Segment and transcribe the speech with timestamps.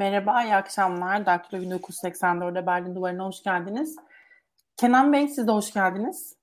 [0.00, 1.26] Merhaba, iyi akşamlar.
[1.26, 3.96] Daktilo 1984'de Berlin Duvarı'na hoş geldiniz.
[4.76, 6.36] Kenan Bey, siz de hoş geldiniz.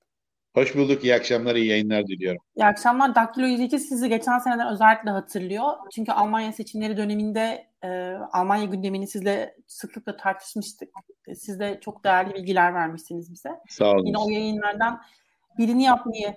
[0.54, 2.42] Hoş bulduk, iyi akşamlar, iyi yayınlar diliyorum.
[2.56, 3.14] İyi akşamlar.
[3.14, 5.64] Daktilo 102 sizi geçen seneden özellikle hatırlıyor.
[5.94, 7.88] Çünkü Almanya seçimleri döneminde e,
[8.32, 10.88] Almanya gündemini sizle sıklıkla tartışmıştık.
[11.34, 13.50] Siz de çok değerli bilgiler vermişsiniz bize.
[13.68, 14.06] Sağ olun.
[14.06, 15.00] Yine o yayınlardan
[15.58, 16.36] birini yapmayı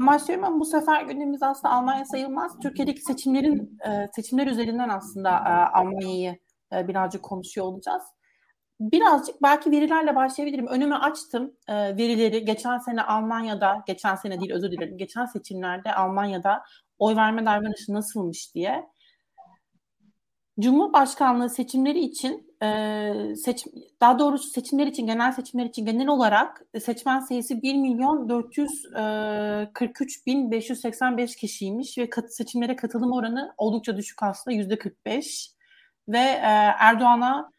[0.00, 2.58] amaçlıyorum ama bu sefer gündemimiz aslında Almanya sayılmaz.
[2.62, 6.43] Türkiye'deki seçimlerin e, seçimler üzerinden aslında e, Almanya'yı
[6.78, 8.02] e, birazcık konuşuyor olacağız.
[8.80, 10.66] Birazcık belki verilerle başlayabilirim.
[10.66, 12.44] Önüme açtım e, verileri.
[12.44, 16.62] Geçen sene Almanya'da, geçen sene değil özür dilerim, geçen seçimlerde Almanya'da
[16.98, 18.86] oy verme davranışı nasılmış diye.
[20.60, 23.66] Cumhurbaşkanlığı seçimleri için e, seç,
[24.00, 30.50] daha doğrusu seçimler için genel seçimler için genel olarak seçmen sayısı 1 milyon 443 bin
[30.50, 35.50] 585 kişiymiş ve kat, seçimlere katılım oranı oldukça düşük aslında yüzde 45
[36.08, 37.50] ve e, Erdoğan'a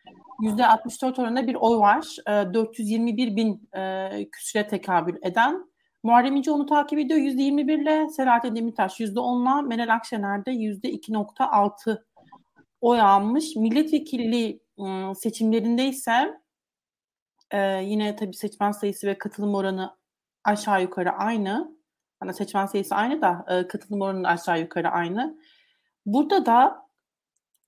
[0.42, 2.18] yüzde 64 oranında bir oy var.
[2.28, 5.66] E, 421 bin e, küsüre tekabül eden.
[6.04, 10.46] Muharrem İnce onu takip ediyor yüzde 21 ile Selahattin Demirtaş yüzde 10 ile Meral Akşener
[10.46, 12.04] de yüzde 2.6
[12.82, 13.56] oy almış.
[13.56, 16.40] Milletvekilliği ıı, seçimlerinde ise
[17.52, 19.98] e, yine tabii seçmen sayısı ve katılım oranı
[20.44, 21.76] aşağı yukarı aynı.
[22.23, 25.38] Yani seçmen sayısı aynı da e, katılım oranı aşağı yukarı aynı.
[26.06, 26.84] Burada da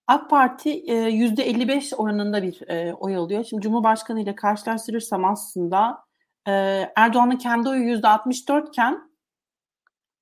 [0.08, 0.70] AK Parti
[1.12, 3.44] yüzde 55 oranında bir e, oy alıyor.
[3.44, 6.04] Şimdi Cumhurbaşkanı ile karşılaştırırsam aslında
[6.48, 6.52] e,
[6.96, 9.12] Erdoğan'ın kendi oyu yüzde 64 iken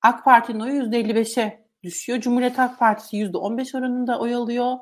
[0.01, 2.19] AK Parti'nin oyu yüzde 55'e düşüyor.
[2.19, 4.77] Cumhuriyet Halk Partisi yüzde 15 oranında oy alıyor.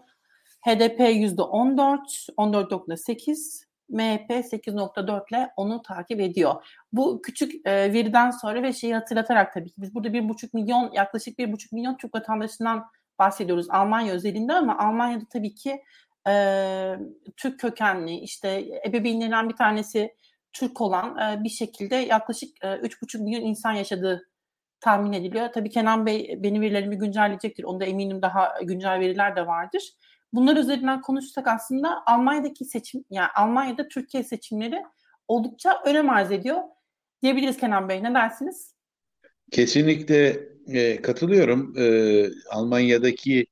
[0.61, 1.99] HDP yüzde 14,
[2.37, 6.65] 14.8, MHP 8.4 ile onu takip ediyor.
[6.93, 10.91] Bu küçük e, veriden sonra ve şeyi hatırlatarak tabii ki biz burada bir buçuk milyon
[10.93, 12.85] yaklaşık bir buçuk milyon Türk vatandaşından
[13.19, 15.81] bahsediyoruz Almanya özelinde ama Almanya'da tabii ki
[16.27, 16.95] e,
[17.37, 20.15] Türk kökenli işte ebeveynlerinden bir tanesi
[20.53, 24.29] Türk olan e, bir şekilde yaklaşık e, üç buçuk milyon insan yaşadığı
[24.79, 25.49] tahmin ediliyor.
[25.53, 27.63] Tabii Kenan Bey benim verilerimi güncelleyecektir.
[27.63, 29.93] Onda eminim daha güncel veriler de vardır.
[30.33, 34.83] Bunlar üzerinden konuşsak aslında Almanya'daki seçim, yani Almanya'da Türkiye seçimleri
[35.27, 36.61] oldukça önem arz ediyor
[37.21, 38.03] diyebiliriz Kenan Bey.
[38.03, 38.75] Ne dersiniz?
[39.51, 41.73] Kesinlikle e, katılıyorum.
[41.77, 43.45] E, Almanya'daki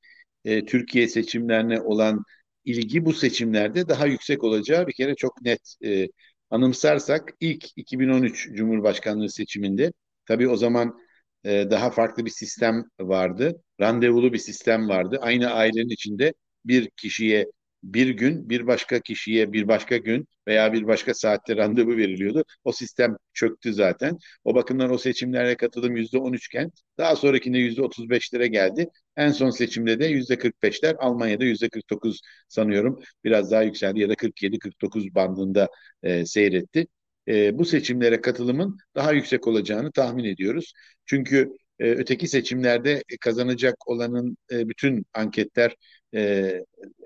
[0.44, 2.24] e, Türkiye seçimlerine olan
[2.64, 5.76] ilgi bu seçimlerde daha yüksek olacağı bir kere çok net.
[5.84, 6.08] E,
[6.50, 9.92] anımsarsak ilk 2013 Cumhurbaşkanlığı seçiminde
[10.26, 10.98] tabii o zaman
[11.44, 13.62] e, daha farklı bir sistem vardı.
[13.80, 15.18] Randevulu bir sistem vardı.
[15.20, 16.34] Aynı ailenin içinde
[16.64, 17.46] bir kişiye
[17.82, 22.44] bir gün bir başka kişiye bir başka gün veya bir başka saatte randevu veriliyordu.
[22.64, 24.18] O sistem çöktü zaten.
[24.44, 28.88] O bakımdan o seçimlere katılım yüzde on üçken daha sonrakinde yüzde otuz beşlere geldi.
[29.16, 34.00] En son seçimde de yüzde kırk beşler Almanya'da yüzde kırk dokuz sanıyorum biraz daha yükseldi
[34.00, 35.68] ya da kırk yedi kırk dokuz bandında
[36.02, 36.86] e, seyretti.
[37.28, 40.72] E, bu seçimlere katılımın daha yüksek olacağını tahmin ediyoruz.
[41.06, 41.48] Çünkü
[41.82, 45.76] e, öteki seçimlerde kazanacak olanın e, bütün anketler
[46.14, 46.52] e,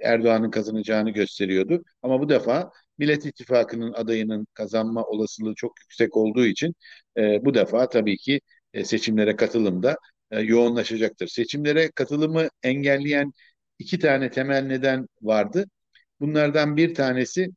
[0.03, 1.83] Erdoğan'ın kazanacağını gösteriyordu.
[2.03, 6.75] Ama bu defa Millet İttifakı'nın adayının kazanma olasılığı çok yüksek olduğu için
[7.19, 8.41] e, bu defa tabii ki
[8.75, 9.97] e, seçimlere katılımda
[10.31, 11.29] e, yoğunlaşacaktır.
[11.29, 13.33] Seçimlere katılımı engelleyen
[13.79, 15.67] iki tane temel neden vardı.
[16.21, 17.51] Bunlardan bir tanesi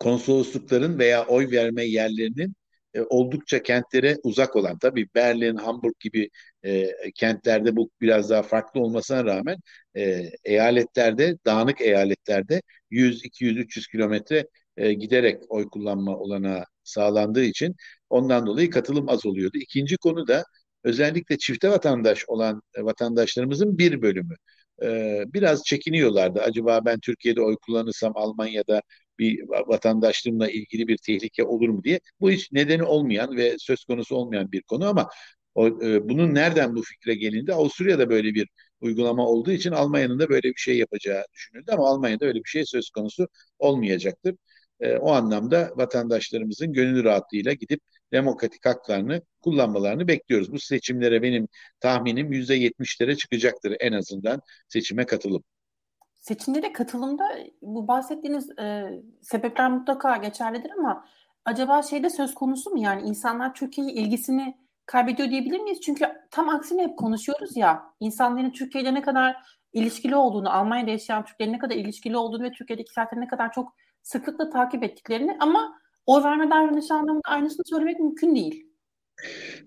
[0.00, 2.54] konsoloslukların veya oy verme yerlerinin
[2.94, 6.28] e, oldukça kentlere uzak olan tabii Berlin, Hamburg gibi
[6.64, 9.56] e, kentlerde bu biraz daha farklı olmasına rağmen
[9.96, 17.76] e, eyaletlerde, dağınık eyaletlerde 100, 200, 300 kilometre e, giderek oy kullanma olana sağlandığı için
[18.10, 19.58] ondan dolayı katılım az oluyordu.
[19.58, 20.44] İkinci konu da
[20.84, 24.34] özellikle çifte vatandaş olan e, vatandaşlarımızın bir bölümü
[24.82, 26.40] e, biraz çekiniyorlardı.
[26.40, 28.82] Acaba ben Türkiye'de oy kullanırsam Almanya'da
[29.18, 32.00] bir vatandaşlığımla ilgili bir tehlike olur mu diye.
[32.20, 35.08] Bu hiç nedeni olmayan ve söz konusu olmayan bir konu ama
[35.54, 37.54] o, e, bunun nereden bu fikre gelindi?
[37.54, 38.48] Avusturya'da böyle bir
[38.80, 42.64] uygulama olduğu için Almanya'nın da böyle bir şey yapacağı düşünüldü ama Almanya'da öyle bir şey
[42.66, 43.28] söz konusu
[43.58, 44.34] olmayacaktır.
[44.80, 47.80] E, o anlamda vatandaşlarımızın gönül rahatlığıyla gidip
[48.12, 50.52] demokratik haklarını kullanmalarını bekliyoruz.
[50.52, 51.48] Bu seçimlere benim
[51.80, 55.44] tahminim yüzde yetmişlere çıkacaktır en azından seçime katılım
[56.20, 57.24] seçimlere katılımda
[57.62, 58.90] bu bahsettiğiniz e,
[59.22, 61.04] sebepler mutlaka geçerlidir ama
[61.44, 62.78] acaba şeyde söz konusu mu?
[62.78, 65.80] Yani insanlar Türkiye'ye ilgisini kaybediyor diyebilir miyiz?
[65.80, 69.36] Çünkü tam aksine hep konuşuyoruz ya insanların Türkiye ile ne kadar
[69.72, 73.74] ilişkili olduğunu, Almanya'da yaşayan Türklerin ne kadar ilişkili olduğunu ve Türkiye'deki siyasetleri ne kadar çok
[74.02, 78.67] sıklıkla takip ettiklerini ama oy verme davranışı anlamında aynısını söylemek mümkün değil.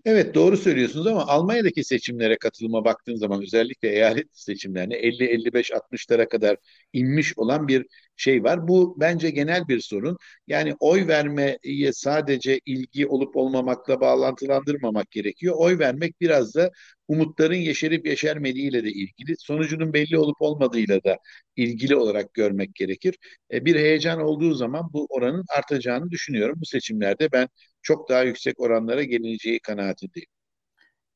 [0.06, 6.58] Evet doğru söylüyorsunuz ama Almanya'daki seçimlere katılıma baktığın zaman özellikle eyalet seçimlerine 50-55-60'lara kadar
[6.94, 7.86] inmiş olan bir
[8.22, 8.68] şey var.
[8.68, 10.18] Bu bence genel bir sorun.
[10.48, 11.60] Yani oy vermeye
[11.94, 15.56] sadece ilgi olup olmamakla bağlantılandırmamak gerekiyor.
[15.58, 16.72] Oy vermek biraz da
[17.08, 21.18] umutların yeşerip yeşermediğiyle de ilgili, sonucunun belli olup olmadığıyla da
[21.56, 23.16] ilgili olarak görmek gerekir.
[23.54, 26.56] E, bir heyecan olduğu zaman bu oranın artacağını düşünüyorum.
[26.62, 27.48] Bu seçimlerde ben
[27.82, 30.30] çok daha yüksek oranlara gelineceği kanaatindeyim.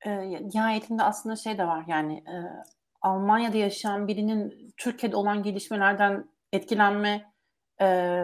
[0.05, 2.35] E, nihayetinde aslında şey de var yani e,
[3.01, 7.25] Almanya'da yaşayan birinin Türkiye'de olan gelişmelerden etkilenme
[7.81, 8.23] e,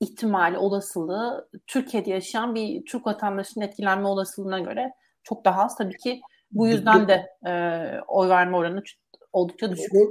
[0.00, 4.92] ihtimali, olasılığı Türkiye'de yaşayan bir Türk vatandaşının etkilenme olasılığına göre
[5.22, 5.76] çok daha az.
[5.76, 6.20] Tabii ki
[6.52, 7.52] bu yüzden de e,
[8.08, 8.82] oy verme oranı
[9.32, 9.92] oldukça düşük.
[9.94, 10.08] O,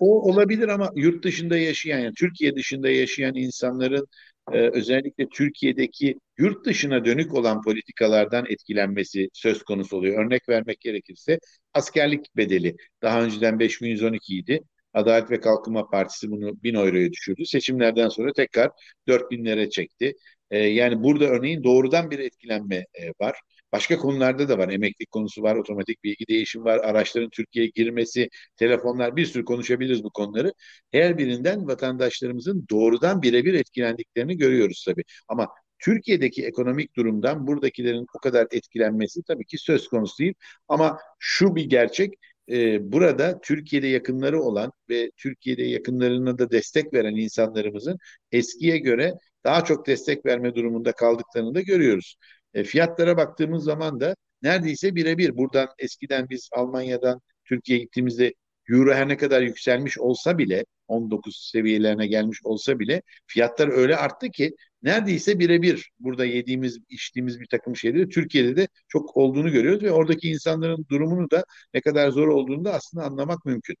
[0.00, 4.06] o olabilir ama yurt dışında yaşayan, yani Türkiye dışında yaşayan insanların
[4.52, 10.24] e, özellikle Türkiye'deki yurt dışına dönük olan politikalardan etkilenmesi söz konusu oluyor.
[10.24, 11.38] Örnek vermek gerekirse
[11.74, 14.60] askerlik bedeli daha önceden 5112 idi.
[14.94, 17.46] Adalet ve Kalkınma Partisi bunu 1000 euroya düşürdü.
[17.46, 18.70] Seçimlerden sonra tekrar
[19.08, 20.14] 4000'lere çekti.
[20.50, 23.40] E, yani burada örneğin doğrudan bir etkilenme e, var.
[23.72, 24.68] Başka konularda da var.
[24.68, 30.10] Emeklilik konusu var, otomatik bilgi değişim var, araçların Türkiye'ye girmesi, telefonlar bir sürü konuşabiliriz bu
[30.10, 30.52] konuları.
[30.92, 35.04] Her birinden vatandaşlarımızın doğrudan birebir etkilendiklerini görüyoruz tabii.
[35.28, 35.48] Ama
[35.78, 40.34] Türkiye'deki ekonomik durumdan buradakilerin o kadar etkilenmesi tabii ki söz konusu değil.
[40.68, 42.14] Ama şu bir gerçek,
[42.50, 47.98] e, burada Türkiye'de yakınları olan ve Türkiye'de yakınlarına da destek veren insanlarımızın
[48.32, 49.14] eskiye göre
[49.44, 52.16] daha çok destek verme durumunda kaldıklarını da görüyoruz.
[52.54, 55.36] E, fiyatlara baktığımız zaman da neredeyse birebir.
[55.36, 58.34] Buradan eskiden biz Almanya'dan Türkiye'ye gittiğimizde
[58.68, 64.30] Euro her ne kadar yükselmiş olsa bile 19 seviyelerine gelmiş olsa bile fiyatlar öyle arttı
[64.30, 69.92] ki neredeyse birebir burada yediğimiz, içtiğimiz bir takım şeyleri Türkiye'de de çok olduğunu görüyoruz ve
[69.92, 73.76] oradaki insanların durumunu da ne kadar zor olduğunu da aslında anlamak mümkün.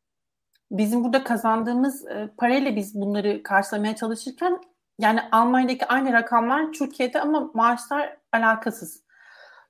[0.70, 4.60] Bizim burada kazandığımız e, parayla biz bunları karşılamaya çalışırken
[4.98, 9.02] yani Almanya'daki aynı rakamlar Türkiye'de ama maaşlar alakasız.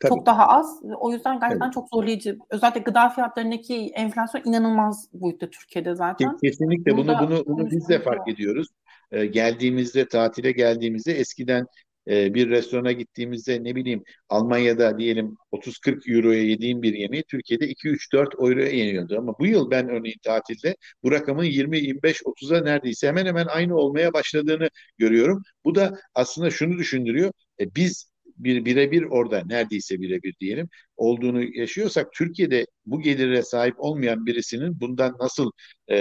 [0.00, 0.08] Tabii.
[0.08, 0.80] Çok daha az.
[1.00, 1.74] O yüzden gerçekten evet.
[1.74, 2.38] çok zorlayıcı.
[2.50, 6.36] Özellikle gıda fiyatlarındaki enflasyon inanılmaz boyutta Türkiye'de zaten.
[6.44, 8.68] Kesinlikle bunu bunu bunu biz de fark ediyoruz.
[9.12, 11.66] Ee, geldiğimizde tatile geldiğimizde eskiden
[12.08, 18.34] e, bir restorana gittiğimizde ne bileyim Almanya'da diyelim 30-40 euroya yediğim bir yemeği Türkiye'de 2-3-4
[18.34, 19.18] euroya yeniyordu.
[19.18, 24.68] Ama bu yıl ben örneğin tatilde bu rakamın 20-25-30'a neredeyse hemen hemen aynı olmaya başladığını
[24.98, 25.42] görüyorum.
[25.64, 27.32] Bu da aslında şunu düşündürüyor.
[27.60, 28.09] E, biz
[28.44, 35.16] bir birebir orada neredeyse birebir diyelim olduğunu yaşıyorsak Türkiye'de bu gelire sahip olmayan birisinin bundan
[35.20, 35.50] nasıl
[35.90, 35.96] e,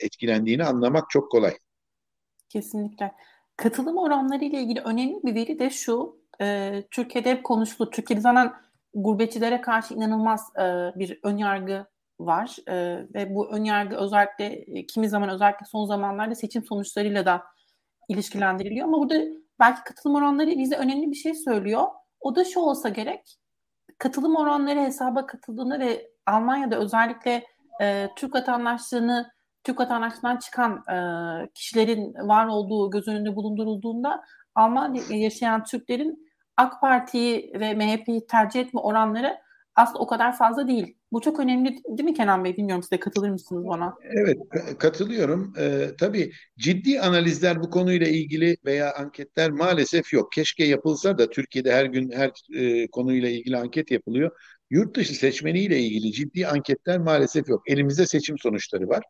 [0.00, 1.54] etkilendiğini anlamak çok kolay.
[2.48, 3.12] Kesinlikle.
[3.56, 6.16] Katılım oranları ile ilgili önemli bir veri de şu.
[6.40, 7.90] E, Türkiye'de hep konuşulur.
[7.90, 8.52] Türkiye'de zaten
[8.94, 10.62] gurbetçilere karşı inanılmaz e,
[10.98, 11.86] bir önyargı
[12.20, 12.74] var e,
[13.14, 17.42] ve bu önyargı özellikle e, kimi zaman özellikle son zamanlarda seçim sonuçlarıyla da
[18.08, 19.24] ilişkilendiriliyor ama burada
[19.60, 21.86] belki katılım oranları bize önemli bir şey söylüyor.
[22.20, 23.38] O da şu olsa gerek
[23.98, 27.44] katılım oranları hesaba katıldığında ve Almanya'da özellikle
[27.80, 29.30] e, Türk vatandaşlığını
[29.64, 30.96] Türk vatandaşlığından çıkan e,
[31.54, 38.80] kişilerin var olduğu göz önünde bulundurulduğunda Almanya'da yaşayan Türklerin AK Parti'yi ve MHP'yi tercih etme
[38.80, 39.38] oranları
[39.74, 40.98] aslında o kadar fazla değil.
[41.14, 42.56] Bu çok önemli değil mi Kenan Bey?
[42.56, 43.94] Bilmiyorum siz de katılır mısınız bana?
[44.02, 44.38] Evet
[44.78, 45.54] katılıyorum.
[45.58, 50.32] Ee, tabii ciddi analizler bu konuyla ilgili veya anketler maalesef yok.
[50.32, 54.30] Keşke yapılsa da Türkiye'de her gün her e, konuyla ilgili anket yapılıyor.
[54.70, 57.62] Yurt dışı seçmeniyle ilgili ciddi anketler maalesef yok.
[57.66, 59.02] Elimizde seçim sonuçları var.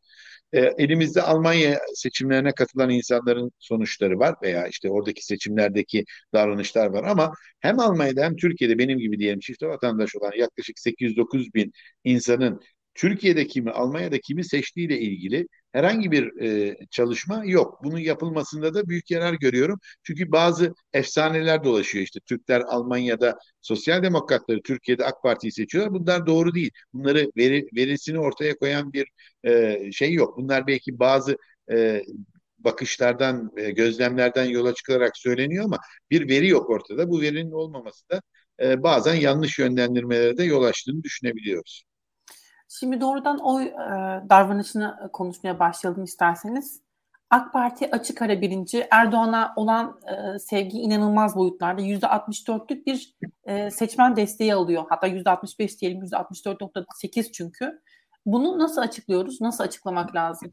[0.52, 7.32] E, elimizde Almanya seçimlerine katılan insanların sonuçları var veya işte oradaki seçimlerdeki davranışlar var ama
[7.60, 11.72] hem Almanya'da hem Türkiye'de benim gibi diyelim çift vatandaş olan yaklaşık 809 bin
[12.04, 12.60] insanın
[12.94, 17.80] Türkiye'de kimi, Almanya'da kimi seçtiğiyle ilgili herhangi bir e, çalışma yok.
[17.84, 19.78] Bunun yapılmasında da büyük yarar görüyorum.
[20.02, 25.94] Çünkü bazı efsaneler dolaşıyor işte Türkler Almanya'da sosyal demokratları Türkiye'de AK Parti'yi seçiyorlar.
[25.94, 26.70] Bunlar doğru değil.
[26.92, 29.06] Bunları veri, verisini ortaya koyan bir
[29.44, 30.36] e, şey yok.
[30.38, 31.36] Bunlar belki bazı
[31.72, 32.02] e,
[32.58, 35.78] bakışlardan, e, gözlemlerden yola çıkarak söyleniyor ama
[36.10, 37.10] bir veri yok ortada.
[37.10, 38.22] Bu verinin olmaması da
[38.62, 41.84] e, bazen yanlış yönlendirmelere de yol açtığını düşünebiliyoruz.
[42.68, 43.74] Şimdi doğrudan oy e,
[44.30, 46.84] davranışını konuşmaya başlayalım isterseniz.
[47.30, 48.86] AK Parti açık ara birinci.
[48.90, 51.82] Erdoğan'a olan e, sevgi inanılmaz boyutlarda.
[51.82, 54.84] %64'lük bir e, seçmen desteği alıyor.
[54.88, 57.80] Hatta %65 diyelim %64.8 çünkü.
[58.26, 59.40] Bunu nasıl açıklıyoruz?
[59.40, 60.52] Nasıl açıklamak lazım?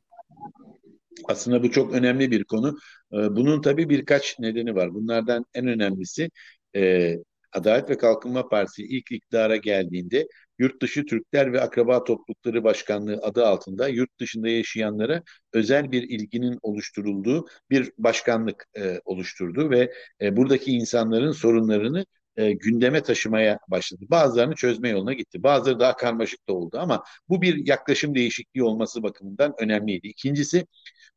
[1.25, 2.77] Aslında bu çok önemli bir konu.
[3.13, 4.93] E, bunun tabii birkaç nedeni var.
[4.93, 6.29] Bunlardan en önemlisi
[6.75, 7.15] e,
[7.53, 10.27] Adalet ve Kalkınma Partisi ilk iktidara geldiğinde
[10.59, 16.59] Yurt Dışı Türkler ve Akraba Toplulukları Başkanlığı adı altında yurt dışında yaşayanlara özel bir ilginin
[16.61, 22.05] oluşturulduğu bir başkanlık e, oluşturdu ve e, buradaki insanların sorunlarını
[22.35, 24.05] e, gündeme taşımaya başladı.
[24.09, 25.43] Bazılarını çözme yoluna gitti.
[25.43, 30.07] Bazıları daha karmaşık da oldu ama bu bir yaklaşım değişikliği olması bakımından önemliydi.
[30.07, 30.65] İkincisi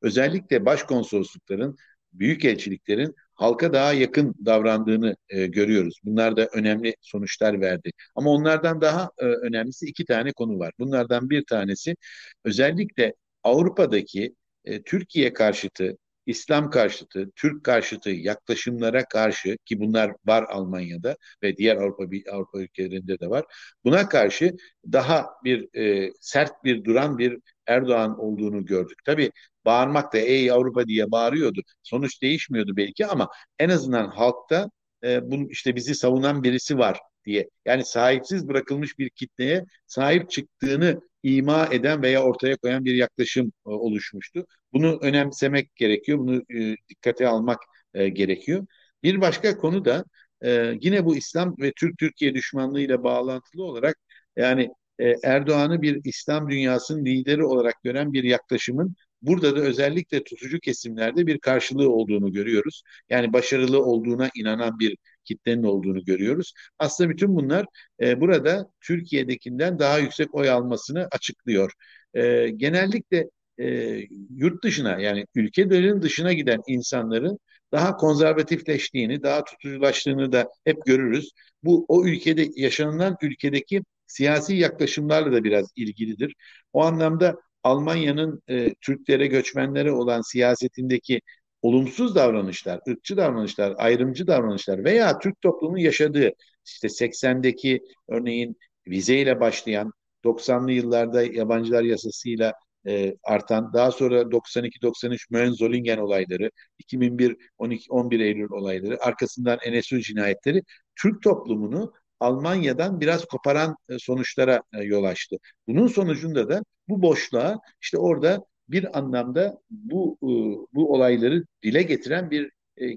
[0.02, 1.76] özellikle başkonsoloslukların,
[2.12, 6.00] büyükelçiliklerin halka daha yakın davrandığını e, görüyoruz.
[6.04, 7.90] Bunlar da önemli sonuçlar verdi.
[8.14, 10.72] Ama onlardan daha e, önemlisi iki tane konu var.
[10.78, 11.96] Bunlardan bir tanesi
[12.44, 21.16] özellikle Avrupa'daki e, Türkiye karşıtı İslam karşıtı, Türk karşıtı yaklaşımlara karşı ki bunlar var Almanya'da
[21.42, 23.44] ve diğer Avrupa Avrupa ülkelerinde de var.
[23.84, 24.52] Buna karşı
[24.92, 28.98] daha bir e, sert bir duran bir Erdoğan olduğunu gördük.
[29.04, 29.30] Tabii
[29.64, 31.60] bağırmak da ey Avrupa diye bağırıyordu.
[31.82, 33.28] Sonuç değişmiyordu belki ama
[33.58, 34.70] en azından halkta
[35.04, 37.48] e, bunu işte bizi savunan birisi var diye.
[37.66, 43.70] Yani sahipsiz bırakılmış bir kitleye sahip çıktığını ima eden veya ortaya koyan bir yaklaşım e,
[43.70, 44.46] oluşmuştu.
[44.72, 47.58] Bunu önemsemek gerekiyor, bunu e, dikkate almak
[47.94, 48.66] e, gerekiyor.
[49.02, 50.04] Bir başka konu da
[50.42, 53.96] e, yine bu İslam ve Türk-Türkiye düşmanlığıyla bağlantılı olarak
[54.36, 58.94] yani e, Erdoğan'ı bir İslam dünyasının lideri olarak gören bir yaklaşımın
[59.26, 62.82] burada da özellikle tutucu kesimlerde bir karşılığı olduğunu görüyoruz.
[63.10, 66.52] Yani başarılı olduğuna inanan bir kitlenin olduğunu görüyoruz.
[66.78, 67.66] Aslında bütün bunlar
[68.00, 71.72] e, burada Türkiye'dekinden daha yüksek oy almasını açıklıyor.
[72.14, 73.98] E, genellikle e,
[74.30, 77.38] yurt dışına yani ülkelerin dışına giden insanların
[77.72, 81.30] daha konservatifleştiğini, daha tutuculaştığını da hep görürüz.
[81.62, 86.34] Bu o ülkede yaşanılan ülkedeki siyasi yaklaşımlarla da biraz ilgilidir.
[86.72, 91.20] O anlamda Almanya'nın e, Türklere, göçmenlere olan siyasetindeki
[91.62, 96.30] olumsuz davranışlar, ırkçı davranışlar, ayrımcı davranışlar veya Türk toplumunun yaşadığı
[96.66, 98.56] işte 80'deki örneğin
[98.88, 99.92] vizeyle başlayan
[100.24, 102.52] 90'lı yıllarda yabancılar yasasıyla
[102.86, 110.62] e, artan daha sonra 92-93 Möen-Zollingen olayları, 2001 12 11 Eylül olayları, arkasından NSU cinayetleri
[111.02, 115.36] Türk toplumunu Almanya'dan biraz koparan e, sonuçlara e, yol açtı.
[115.68, 120.28] Bunun sonucunda da bu boşluğa işte orada bir anlamda bu e,
[120.74, 122.50] bu olayları dile getiren bir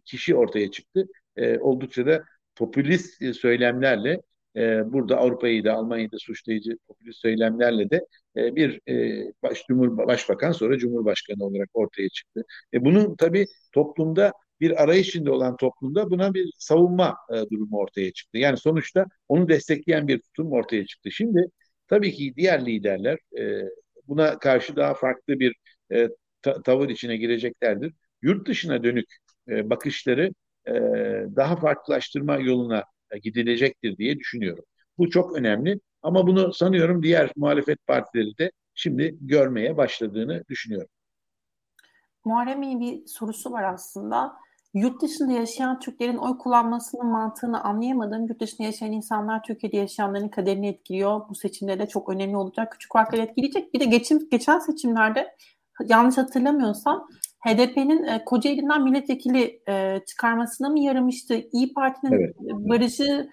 [0.05, 1.07] kişi ortaya çıktı.
[1.59, 2.23] Oldukça da
[2.55, 4.21] popülist söylemlerle
[4.85, 8.81] burada Avrupa'yı da Almanya'yı da suçlayıcı popülist söylemlerle de bir
[9.43, 9.69] baş,
[10.07, 12.43] Başbakan sonra Cumhurbaşkanı olarak ortaya çıktı.
[12.73, 18.13] E, bunun tabii toplumda bir arayış içinde olan toplumda buna bir savunma e, durumu ortaya
[18.13, 18.37] çıktı.
[18.37, 21.11] Yani sonuçta onu destekleyen bir tutum ortaya çıktı.
[21.11, 21.45] Şimdi
[21.87, 23.61] tabii ki diğer liderler e,
[24.07, 25.55] buna karşı daha farklı bir
[25.91, 26.09] e,
[26.41, 27.93] ta- tavır içine gireceklerdir.
[28.21, 29.05] Yurt dışına dönük
[29.49, 30.31] e, bakışları
[30.67, 30.73] e,
[31.35, 34.63] daha farklılaştırma yoluna e, gidilecektir diye düşünüyorum.
[34.97, 40.89] Bu çok önemli ama bunu sanıyorum diğer muhalefet partileri de şimdi görmeye başladığını düşünüyorum.
[42.25, 44.37] Muharrem bir sorusu var aslında
[44.73, 48.27] yurt dışında yaşayan Türklerin oy kullanmasının mantığını anlayamadım.
[48.27, 51.21] Yurt dışında yaşayan insanlar Türkiye'de yaşayanların kaderini etkiliyor.
[51.29, 52.71] Bu seçimde de çok önemli olacak.
[52.71, 53.73] Küçük farklar etkileyecek.
[53.73, 55.35] Bir de geçim, geçen seçimlerde
[55.85, 57.07] yanlış hatırlamıyorsam
[57.47, 61.41] HDP'nin e, Kocaeli'nden milletvekili e, çıkarmasına mı yaramıştı?
[61.51, 62.35] İyi Parti'nin evet.
[62.39, 63.29] barışı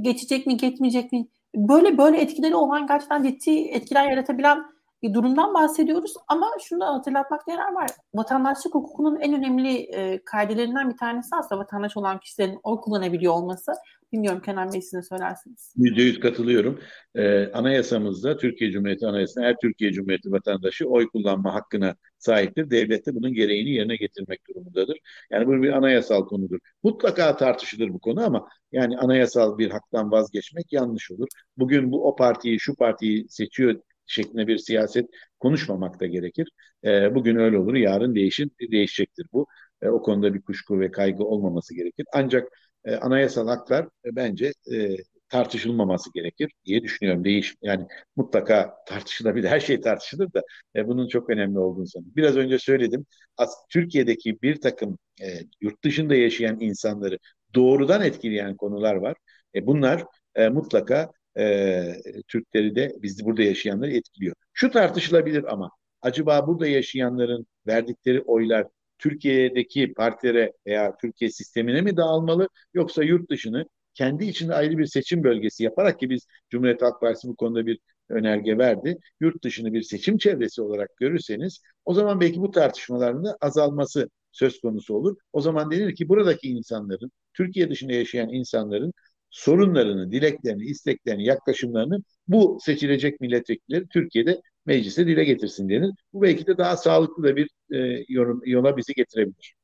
[0.00, 1.28] geçecek mi, geçmeyecek mi?
[1.56, 4.64] Böyle böyle etkileri olan gerçekten ciddi etkiler yaratabilen
[5.02, 7.90] bir durumdan bahsediyoruz ama şunu da hatırlatmakta yarar var.
[8.14, 13.72] Vatandaşlık hukukunun en önemli e, kaidelerinden bir tanesi aslında vatandaş olan kişilerin oy kullanabiliyor olması.
[14.12, 15.74] Bilmiyorum Kenan Bey siz ne söylersiniz?
[15.76, 16.80] Yüzde yüz katılıyorum.
[17.14, 22.70] Ee, anayasamızda Türkiye Cumhuriyeti Anayasası'nda her Türkiye Cumhuriyeti vatandaşı oy kullanma hakkına sahiptir.
[22.70, 24.98] Devlet de bunun gereğini yerine getirmek durumundadır.
[25.30, 26.58] Yani bu bir anayasal konudur.
[26.82, 31.28] Mutlaka tartışılır bu konu ama yani anayasal bir haktan vazgeçmek yanlış olur.
[31.56, 35.06] Bugün bu o partiyi şu partiyi seçiyor şeklinde bir siyaset
[35.40, 36.48] konuşmamak da gerekir.
[36.84, 39.46] E, bugün öyle olur, yarın değişir, değişecektir bu.
[39.82, 42.06] E, o konuda bir kuşku ve kaygı olmaması gerekir.
[42.14, 42.48] Ancak
[42.84, 44.96] e, anayasal haklar e, bence e,
[45.28, 47.24] tartışılmaması gerekir diye düşünüyorum.
[47.24, 47.86] Değiş yani
[48.16, 49.48] mutlaka tartışılabilir.
[49.48, 50.42] Her şey tartışılır da
[50.76, 52.16] e, bunun çok önemli olduğunu sanıyorum.
[52.16, 53.06] Biraz önce söyledim.
[53.36, 55.26] As Türkiye'deki bir takım e,
[55.60, 57.18] yurt dışında yaşayan insanları
[57.54, 59.16] doğrudan etkileyen konular var.
[59.54, 64.34] E, bunlar e, mutlaka e, Türkleri de biz burada yaşayanları etkiliyor.
[64.52, 65.70] Şu tartışılabilir ama
[66.02, 68.66] acaba burada yaşayanların verdikleri oylar
[68.98, 75.24] Türkiye'deki partilere veya Türkiye sistemine mi dağılmalı yoksa yurt dışını kendi içinde ayrı bir seçim
[75.24, 77.78] bölgesi yaparak ki biz Cumhuriyet Halk Partisi bu konuda bir
[78.08, 78.98] önerge verdi.
[79.20, 84.60] Yurt dışını bir seçim çevresi olarak görürseniz o zaman belki bu tartışmaların da azalması söz
[84.60, 85.16] konusu olur.
[85.32, 88.92] O zaman denir ki buradaki insanların, Türkiye dışında yaşayan insanların
[89.30, 95.90] sorunlarını, dileklerini, isteklerini, yaklaşımlarını bu seçilecek milletvekilleri Türkiye'de meclise dile getirsin denir.
[96.12, 99.54] Bu belki de daha sağlıklı da bir e, yorum, yola bizi getirebilir.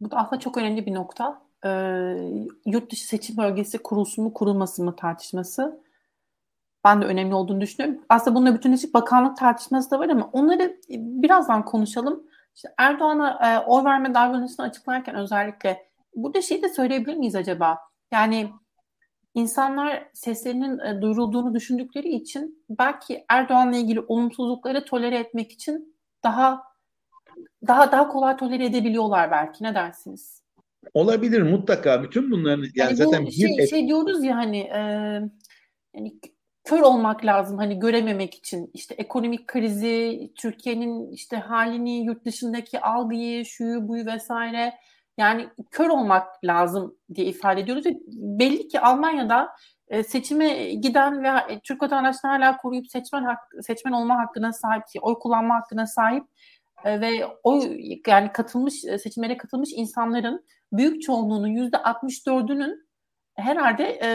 [0.00, 1.42] Bu da aslında çok önemli bir nokta.
[1.64, 1.68] Ee,
[2.66, 5.82] yurt dışı seçim bölgesi kurulsun mu kurulmasın mı tartışması.
[6.84, 8.04] Ben de önemli olduğunu düşünüyorum.
[8.08, 12.22] Aslında bununla bütünleşik bakanlık tartışması da var ama onları birazdan konuşalım.
[12.54, 17.78] İşte Erdoğan'a e, oy verme davranışını açıklarken özellikle burada şey de söyleyebilir miyiz acaba?
[18.12, 18.50] Yani
[19.34, 26.62] insanlar seslerinin e, duyurulduğunu düşündükleri için belki Erdoğan'la ilgili olumsuzlukları tolere etmek için daha
[27.66, 29.64] daha daha kolay tolere edebiliyorlar belki.
[29.64, 30.42] Ne dersiniz?
[30.94, 32.02] Olabilir mutlaka.
[32.02, 34.80] Bütün bunların yani, yani zaten şey, bir şey diyoruz ya hani e,
[35.94, 36.12] yani
[36.64, 43.44] kör olmak lazım hani görememek için işte ekonomik krizi, Türkiye'nin işte halini, yurt dışındaki algıyı,
[43.44, 44.74] şuyu buyu vesaire
[45.18, 47.84] yani kör olmak lazım diye ifade ediyoruz.
[48.12, 49.48] Belli ki Almanya'da
[49.88, 55.14] e, seçime giden ve Türk vatandaşlarını hala koruyup seçmen hak, seçmen olma hakkına sahip, oy
[55.14, 56.24] kullanma hakkına sahip
[56.84, 62.86] e, ve oy yani katılmış e, seçimlere katılmış insanların büyük çoğunluğunun yüzde 64'ünün
[63.34, 64.08] herhalde e,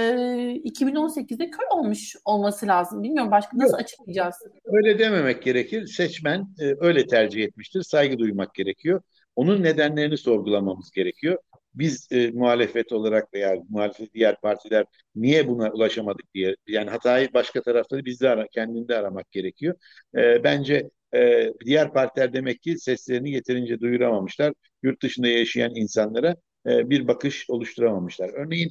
[0.55, 3.03] 2018'de kör olmuş olması lazım.
[3.03, 4.35] Bilmiyorum başka nasıl Yok, açıklayacağız?
[4.65, 5.87] Öyle dememek gerekir.
[5.87, 7.81] Seçmen e, öyle tercih etmiştir.
[7.81, 9.01] Saygı duymak gerekiyor.
[9.37, 11.37] Onun nedenlerini sorgulamamız gerekiyor.
[11.73, 17.61] Biz e, muhalefet olarak veya muhalefet diğer partiler niye buna ulaşamadık diye yani hatayı başka
[17.61, 19.75] tarafta bizde ara, kendinde aramak gerekiyor.
[20.17, 24.53] E, bence e, diğer partiler demek ki seslerini yeterince duyuramamışlar.
[24.83, 26.35] Yurt dışında yaşayan insanlara
[26.67, 28.29] e, bir bakış oluşturamamışlar.
[28.33, 28.69] Örneğin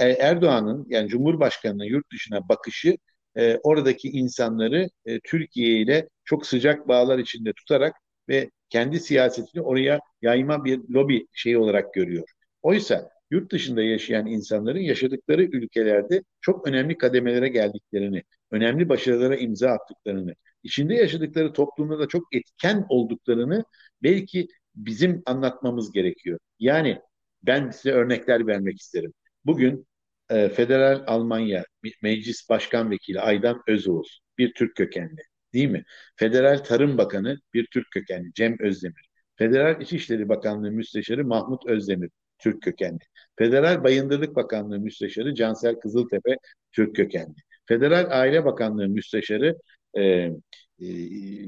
[0.00, 2.96] e, Erdoğan'ın yani Cumhurbaşkanı'nın yurt dışına bakışı
[3.36, 7.94] e, oradaki insanları e, Türkiye ile çok sıcak bağlar içinde tutarak
[8.28, 12.24] ve kendi siyasetini oraya yayma bir lobi şeyi olarak görüyor.
[12.62, 20.34] Oysa yurt dışında yaşayan insanların yaşadıkları ülkelerde çok önemli kademelere geldiklerini, önemli başarılara imza attıklarını,
[20.62, 23.64] içinde yaşadıkları toplumda da çok etken olduklarını
[24.02, 26.38] belki bizim anlatmamız gerekiyor.
[26.58, 27.00] Yani
[27.42, 29.12] ben size örnekler vermek isterim.
[29.44, 29.86] Bugün
[30.30, 31.64] e, Federal Almanya
[32.02, 35.22] Meclis Başkan Vekili Aydan Özoğuz bir Türk kökenli
[35.54, 35.84] değil mi?
[36.16, 39.08] Federal Tarım Bakanı bir Türk kökenli Cem Özdemir.
[39.36, 42.98] Federal İçişleri Bakanlığı Müsteşarı Mahmut Özdemir Türk kökenli.
[43.38, 46.36] Federal Bayındırlık Bakanlığı Müsteşarı Cansel Kızıltepe
[46.72, 47.34] Türk kökenli.
[47.66, 49.58] Federal Aile Bakanlığı Müsteşarı
[49.94, 50.32] e, e,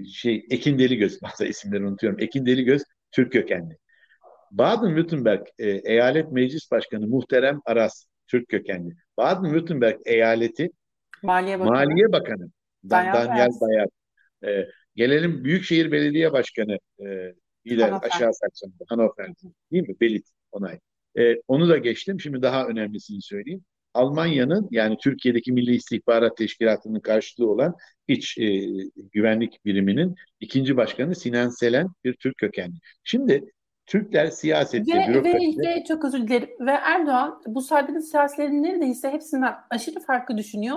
[0.05, 2.21] şey Ekin Deligöz bazı isimleri unutuyorum.
[2.21, 3.79] Ekin Deligöz Türk kökenli.
[4.53, 8.95] Baden-Württemberg e, Eyalet Meclis Başkanı Muhterem Aras Türk kökenli.
[9.19, 10.71] Baden-Württemberg eyaleti
[11.23, 12.51] Maliye Bakanı, Maliye Bakanı
[12.90, 13.88] Dan, Daniel Bayar.
[14.44, 19.29] E, gelelim Büyükşehir Belediye Başkanı e, ile aşağı Sakson'da Hannover
[19.72, 19.94] değil mi?
[20.01, 20.79] Belit onay.
[21.18, 22.20] E, onu da geçtim.
[22.20, 23.64] Şimdi daha önemlisini söyleyeyim.
[23.94, 27.75] Almanya'nın yani Türkiye'deki Milli İstihbarat Teşkilatı'nın karşılığı olan
[28.09, 28.66] iç e,
[29.12, 32.75] güvenlik biriminin ikinci başkanı Sinan Selen bir Türk kökenli.
[33.05, 33.44] Şimdi
[33.87, 35.68] Türkler siyasette, ve, bürokraside...
[35.68, 36.49] Ve, ve çok özür dilerim.
[36.61, 40.77] Ve Erdoğan bu saydığınız siyasilerin neredeyse hepsinden aşırı farklı düşünüyor.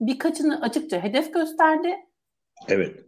[0.00, 1.94] Birkaçını açıkça hedef gösterdi.
[2.68, 3.04] Evet.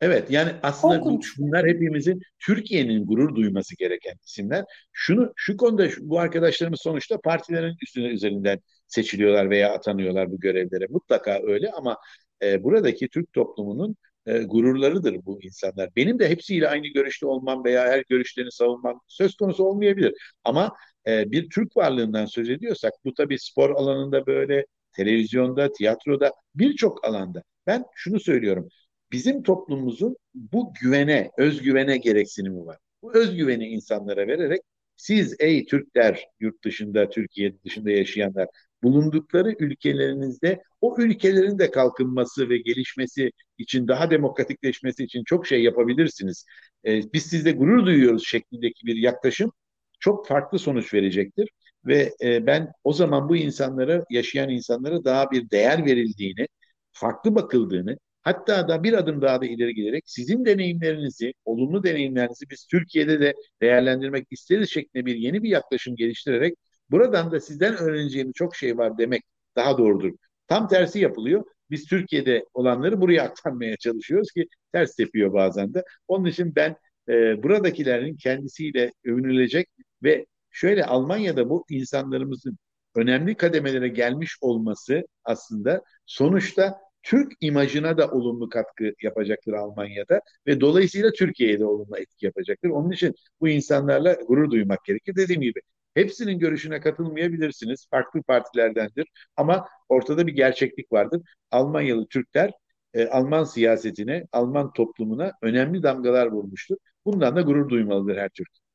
[0.00, 4.64] Evet yani aslında bu, bunlar hepimizin Türkiye'nin gurur duyması gereken isimler.
[4.92, 10.86] Şunu şu konuda şu, bu arkadaşlarımız sonuçta partilerin üstüne üzerinden seçiliyorlar veya atanıyorlar bu görevlere.
[10.90, 11.98] Mutlaka öyle ama
[12.42, 13.96] e, buradaki Türk toplumunun
[14.26, 15.90] e, gururlarıdır bu insanlar.
[15.96, 20.14] Benim de hepsiyle aynı görüşte olmam veya her görüşlerini savunmam söz konusu olmayabilir.
[20.44, 20.72] Ama
[21.06, 27.42] e, bir Türk varlığından söz ediyorsak bu tabii spor alanında böyle, televizyonda, tiyatroda birçok alanda.
[27.66, 28.68] Ben şunu söylüyorum.
[29.12, 32.78] Bizim toplumumuzun bu güvene, özgüvene gereksinimi var.
[33.02, 34.60] Bu özgüveni insanlara vererek
[34.96, 38.48] siz ey Türkler yurt dışında, Türkiye dışında yaşayanlar
[38.82, 46.46] bulundukları ülkelerinizde o ülkelerin de kalkınması ve gelişmesi için daha demokratikleşmesi için çok şey yapabilirsiniz.
[46.86, 49.52] Ee, biz sizde gurur duyuyoruz şeklindeki bir yaklaşım
[50.00, 51.48] çok farklı sonuç verecektir.
[51.86, 56.48] Ve e, ben o zaman bu insanlara, yaşayan insanlara daha bir değer verildiğini,
[56.92, 62.66] farklı bakıldığını, hatta da bir adım daha da ileri giderek sizin deneyimlerinizi, olumlu deneyimlerinizi biz
[62.66, 66.54] Türkiye'de de değerlendirmek isteriz şeklinde bir yeni bir yaklaşım geliştirerek
[66.90, 69.22] Buradan da sizden öğreneceğim çok şey var demek
[69.56, 70.12] daha doğrudur.
[70.48, 71.44] Tam tersi yapılıyor.
[71.70, 75.82] Biz Türkiye'de olanları buraya aktarmaya çalışıyoruz ki ters tepiyor bazen de.
[76.08, 76.76] Onun için ben
[77.08, 79.68] e, buradakilerin kendisiyle övünülecek
[80.02, 82.58] ve şöyle Almanya'da bu insanlarımızın
[82.94, 91.10] önemli kademelere gelmiş olması aslında sonuçta Türk imajına da olumlu katkı yapacaktır Almanya'da ve dolayısıyla
[91.12, 92.68] Türkiye'ye de olumlu etki yapacaktır.
[92.70, 95.16] Onun için bu insanlarla gurur duymak gerekir.
[95.16, 95.60] Dediğim gibi
[95.96, 97.86] Hepsinin görüşüne katılmayabilirsiniz.
[97.90, 99.06] Farklı partilerdendir.
[99.36, 101.22] Ama ortada bir gerçeklik vardır.
[101.50, 102.50] Almanyalı Türkler
[102.94, 106.76] e, Alman siyasetine, Alman toplumuna önemli damgalar vurmuştur.
[107.04, 108.65] Bundan da gurur duymalıdır her Türk.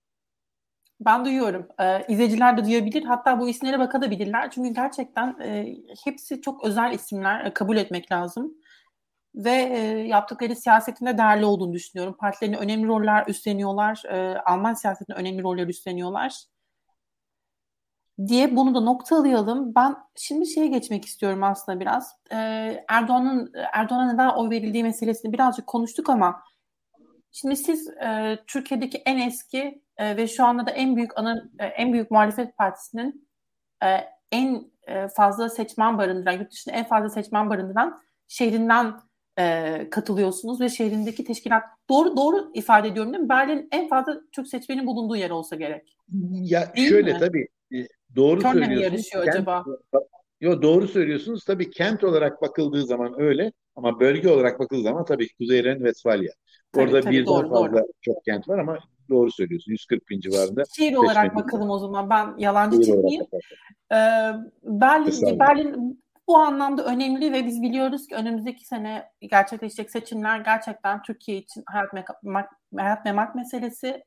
[1.06, 1.68] Ben duyuyorum.
[1.80, 3.04] Ee, izleyiciler de duyabilir.
[3.04, 4.52] Hatta bu isimlere bakabilirler.
[4.52, 7.46] Çünkü gerçekten e, hepsi çok özel isimler.
[7.46, 8.54] E, kabul etmek lazım.
[9.36, 12.16] Ve e, yaptıkları siyasetinde değerli olduğunu düşünüyorum.
[12.20, 14.04] Partilerine önemli roller üstleniyorlar.
[14.10, 16.44] E, Alman siyasetinde önemli roller üstleniyorlar.
[18.28, 19.76] Diye bunu da noktalayalım.
[19.76, 22.16] Ben şimdi şeye geçmek istiyorum aslında biraz.
[22.32, 22.38] E,
[22.90, 26.44] Erdoğan'ın Erdoğan'a neden oy verildiği meselesini birazcık konuştuk ama
[27.32, 31.66] Şimdi siz e, Türkiye'deki en eski e, ve şu anda da en büyük ana, e,
[31.66, 33.28] en büyük muhalefet partisinin
[33.84, 33.88] e,
[34.32, 38.94] en e, fazla seçmen barındıran, yurt dışında en fazla seçmen barındıran şehrinden
[39.40, 43.30] e, katılıyorsunuz ve şehrindeki teşkilat doğru doğru ifade ediyorum değil mi?
[43.30, 45.96] Berlin en fazla Türk seçmenin bulunduğu yer olsa gerek.
[46.32, 47.20] Ya değil şöyle mi?
[47.20, 48.84] tabii e, doğru Köln'le söylüyorsunuz.
[48.84, 49.66] yarışıyor kent, acaba?
[50.42, 51.46] Yo doğru söylüyorsunuz.
[51.46, 56.32] Tabii kent olarak bakıldığı zaman öyle ama bölge olarak bakıldığı zaman tabii Kuzey Ren-Vesfalya.
[56.78, 57.88] Orada tabii, birden doğru, fazla doğru.
[58.02, 58.80] çok kent var ama
[59.12, 59.72] doğru söylüyorsun.
[59.72, 60.64] 140 bin civarında.
[60.78, 62.10] Şehir olarak bakalım o zaman.
[62.10, 63.26] Ben yalancı çıkmayayım.
[63.92, 63.98] Ee,
[64.64, 71.38] Berlin, Berlin bu anlamda önemli ve biz biliyoruz ki önümüzdeki sene gerçekleşecek seçimler gerçekten Türkiye
[71.38, 74.04] için hayat, memak, hayat memak meselesi.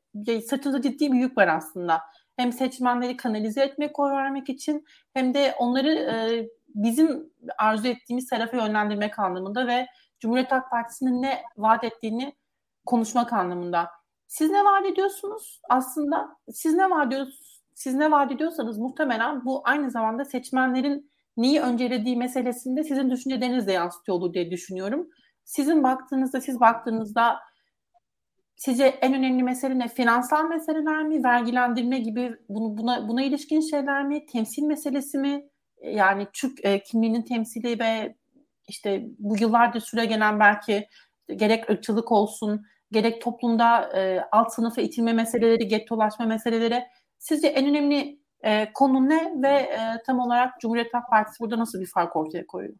[0.49, 2.01] Sırtında ciddi bir yük var aslında.
[2.37, 8.57] Hem seçmenleri kanalize etmek, oy vermek için hem de onları e, bizim arzu ettiğimiz tarafa
[8.57, 9.87] yönlendirmek anlamında ve
[10.19, 12.35] Cumhuriyet Halk Partisi'nin ne vaat ettiğini
[12.85, 13.89] konuşmak anlamında.
[14.37, 15.61] Siz ne vaat ediyorsunuz?
[15.69, 17.63] Aslında siz ne vaat ediyorsunuz?
[17.73, 23.71] Siz ne vaat ediyorsanız muhtemelen bu aynı zamanda seçmenlerin neyi öncelediği meselesinde sizin düşünceleriniz de
[23.71, 25.09] yansıtıyor olur diye düşünüyorum.
[25.43, 27.39] Sizin baktığınızda, siz baktığınızda
[28.55, 29.87] sizce en önemli mesele ne?
[29.87, 31.23] Finansal meseleler mi?
[31.23, 34.25] Vergilendirme gibi bunu, buna, buna ilişkin şeyler mi?
[34.25, 35.49] Temsil meselesi mi?
[35.81, 38.15] Yani Türk e, kimliğinin temsili ve
[38.67, 40.87] işte bu yıllardır süre gelen belki
[41.35, 46.83] gerek ırkçılık olsun, gerek toplumda e, alt sınıfa itilme meseleleri, gettolaşma meseleleri
[47.19, 51.81] sizce en önemli e, konu ne ve e, tam olarak Cumhuriyet Halk Partisi burada nasıl
[51.81, 52.75] bir fark ortaya koyuyor?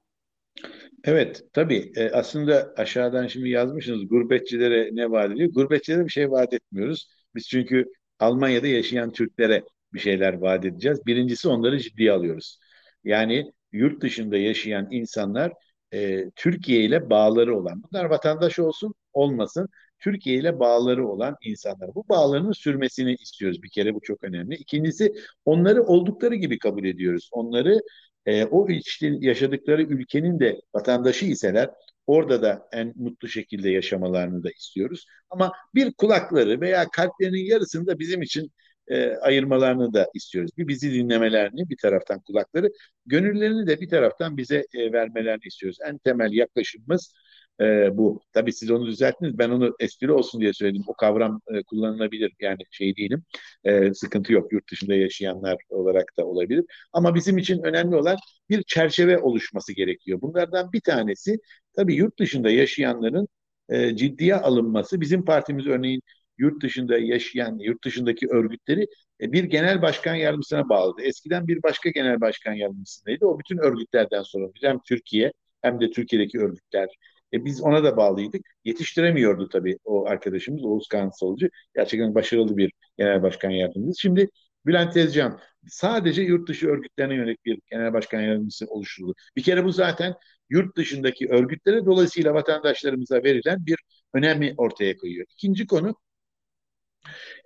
[1.04, 1.92] Evet, tabii.
[1.96, 5.50] E, aslında aşağıdan şimdi yazmışsınız gurbetçilere ne vaat ediyor?
[5.54, 7.08] Gurbetçilere bir şey vaat etmiyoruz.
[7.36, 7.86] Biz çünkü
[8.20, 11.06] Almanya'da yaşayan Türklere bir şeyler vaat edeceğiz.
[11.06, 12.60] Birincisi onları ciddiye alıyoruz.
[13.04, 15.54] Yani yurt dışında yaşayan insanlar
[15.94, 19.70] e, Türkiye ile bağları olan, bunlar vatandaş olsun olmasın,
[20.00, 21.96] Türkiye ile bağları olan insanlar.
[21.96, 24.56] Bu bağlarının sürmesini istiyoruz bir kere bu çok önemli.
[24.56, 25.14] İkincisi
[25.46, 27.30] onları oldukları gibi kabul ediyoruz.
[27.32, 27.80] Onları
[28.26, 31.70] e, o işte yaşadıkları ülkenin de vatandaşı iseler
[32.08, 35.06] orada da en mutlu şekilde yaşamalarını da istiyoruz.
[35.30, 38.52] Ama bir kulakları veya kalplerinin yarısını da bizim için
[38.88, 40.52] e, ayırmalarını da istiyoruz.
[40.58, 42.72] Bir bizi dinlemelerini bir taraftan kulakları,
[43.06, 45.78] gönüllerini de bir taraftan bize e, vermelerini istiyoruz.
[45.88, 47.14] En temel yaklaşımımız
[47.62, 48.22] e, bu.
[48.34, 49.38] Tabii siz onu düzelttiniz.
[49.38, 50.84] Ben onu espri olsun diye söyledim.
[50.88, 52.32] O kavram e, kullanılabilir.
[52.40, 53.24] Yani şey değilim.
[53.64, 54.54] E, sıkıntı yok.
[54.54, 56.66] Yurt dışında yaşayanlar olarak da olabilir.
[56.94, 58.18] Ama bizim için önemli olan
[58.50, 60.22] bir çerçeve oluşması gerekiyor.
[60.22, 61.38] Bunlardan bir tanesi
[61.76, 63.28] tabii yurt dışında yaşayanların
[63.70, 65.02] e, ciddiye alınması.
[65.02, 66.02] Bizim partimiz örneğin
[66.38, 68.88] yurt dışında yaşayan, yurt dışındaki örgütleri
[69.22, 71.02] e, bir genel başkan yardımcısına bağladı.
[71.02, 73.26] Eskiden bir başka genel başkan yardımcısındaydı.
[73.26, 74.54] O bütün örgütlerden sorumlu.
[74.62, 76.90] Hem Türkiye hem de Türkiye'deki örgütler
[77.36, 78.42] e biz ona da bağlıydık.
[78.66, 81.50] Yetiştiremiyordu tabii o arkadaşımız Oğuz Kansalıcı.
[81.76, 84.02] Gerçekten başarılı bir genel başkan yardımcısı.
[84.02, 84.30] Şimdi
[84.66, 89.14] Bülent Tezcan sadece yurt dışı örgütlerine yönelik bir genel başkan yardımcısı oluşturuldu.
[89.36, 90.14] Bir kere bu zaten
[90.50, 93.80] yurt dışındaki örgütlere dolayısıyla vatandaşlarımıza verilen bir
[94.14, 95.26] önemi ortaya koyuyor.
[95.30, 95.96] İkinci konu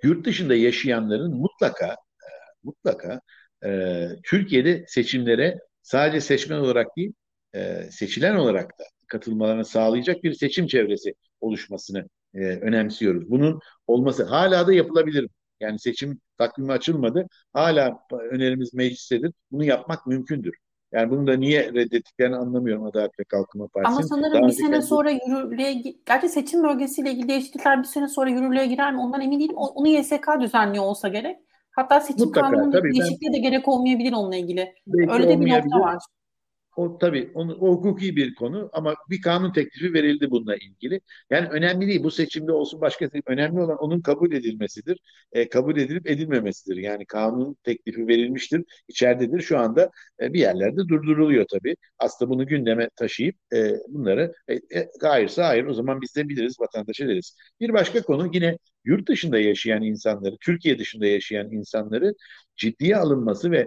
[0.04, 2.30] yurt dışında yaşayanların mutlaka e,
[2.64, 3.22] mutlaka
[3.66, 7.14] e, Türkiye'de seçimlere sadece seçmen olarak değil
[7.56, 13.30] e, seçilen olarak da katılmalarını sağlayacak bir seçim çevresi oluşmasını e, önemsiyoruz.
[13.30, 15.30] Bunun olması hala da yapılabilir.
[15.60, 17.28] Yani seçim takvimi açılmadı.
[17.54, 18.00] Hala
[18.32, 19.34] önerimiz meclistedir.
[19.52, 20.56] Bunu yapmak mümkündür.
[20.92, 23.98] Yani bunu da niye reddettiklerini anlamıyorum Adalet ve Kalkınma Partisi'nin.
[23.98, 24.86] Ama sanırım Daha bir sene kendi...
[24.86, 25.74] sonra yürürlüğe,
[26.06, 29.56] gerçi seçim bölgesiyle ilgili değişiklikler bir sene sonra yürürlüğe girer mi ondan emin değilim.
[29.58, 31.38] Onu YSK düzenliyor olsa gerek.
[31.72, 34.74] Hatta seçim Mutlaka, kanunun değişikliği de gerek olmayabilir onunla ilgili.
[35.10, 35.98] Öyle de bir nokta var
[36.80, 41.02] O tabii onu, o hukuki bir konu ama bir kanun teklifi verildi bununla ilgili.
[41.30, 43.24] Yani önemli değil bu seçimde olsun başka seçim.
[43.28, 45.00] Önemli olan onun kabul edilmesidir.
[45.32, 46.78] E, kabul edilip edilmemesidir.
[46.78, 49.42] Yani kanun teklifi verilmiştir, içeridedir.
[49.42, 49.90] Şu anda
[50.22, 51.76] e, bir yerlerde durduruluyor tabii.
[52.00, 56.60] Aslında bunu gündeme taşıyıp e, bunları e, e, hayırsa hayır o zaman biz de biliriz,
[56.60, 57.36] vatandaş ederiz.
[57.60, 62.14] Bir başka konu yine yurt dışında yaşayan insanları, Türkiye dışında yaşayan insanları
[62.56, 63.66] ciddiye alınması ve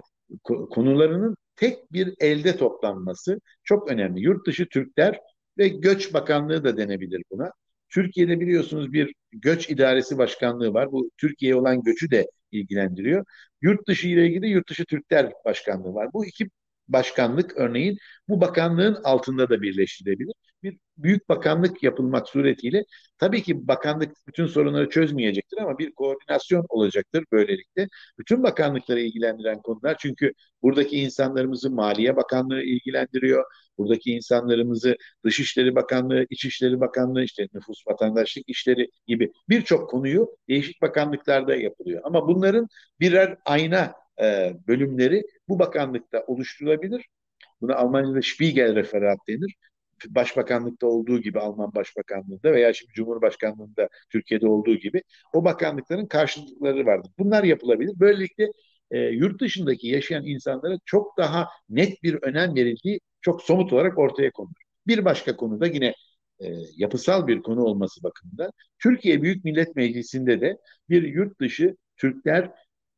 [0.71, 4.21] konularının tek bir elde toplanması çok önemli.
[4.21, 5.19] Yurt dışı Türkler
[5.57, 7.51] ve Göç Bakanlığı da denebilir buna.
[7.89, 10.91] Türkiye'de biliyorsunuz bir göç idaresi başkanlığı var.
[10.91, 13.25] Bu Türkiye'ye olan göçü de ilgilendiriyor.
[13.61, 16.13] Yurt dışı ile ilgili Yurt dışı Türkler Başkanlığı var.
[16.13, 16.49] Bu iki
[16.87, 17.97] başkanlık örneğin
[18.29, 20.33] bu bakanlığın altında da birleştirilebilir.
[20.63, 22.83] Bir büyük bakanlık yapılmak suretiyle
[23.17, 27.87] tabii ki bakanlık bütün sorunları çözmeyecektir ama bir koordinasyon olacaktır böylelikle.
[28.19, 33.43] Bütün bakanlıkları ilgilendiren konular çünkü buradaki insanlarımızı Maliye Bakanlığı ilgilendiriyor.
[33.77, 41.55] Buradaki insanlarımızı Dışişleri Bakanlığı, İçişleri Bakanlığı, işte nüfus vatandaşlık işleri gibi birçok konuyu değişik bakanlıklarda
[41.55, 42.01] yapılıyor.
[42.03, 42.67] Ama bunların
[42.99, 47.05] birer ayna e, bölümleri bu bakanlıkta oluşturulabilir.
[47.61, 49.55] Buna Almanca'da Spiegelreferat denir.
[50.09, 57.11] Başbakanlıkta olduğu gibi Alman Başbakanlığında veya şimdi Cumhurbaşkanlığında Türkiye'de olduğu gibi o bakanlıkların karşılıkları vardır.
[57.19, 57.99] Bunlar yapılabilir.
[57.99, 58.47] Böylelikle
[58.91, 64.31] e, yurt dışındaki yaşayan insanlara çok daha net bir önem verildiği çok somut olarak ortaya
[64.31, 64.55] konur.
[64.87, 65.93] Bir başka konuda yine
[66.39, 66.45] e,
[66.77, 70.57] yapısal bir konu olması bakımından Türkiye Büyük Millet Meclisi'nde de
[70.89, 72.51] bir yurt dışı Türkler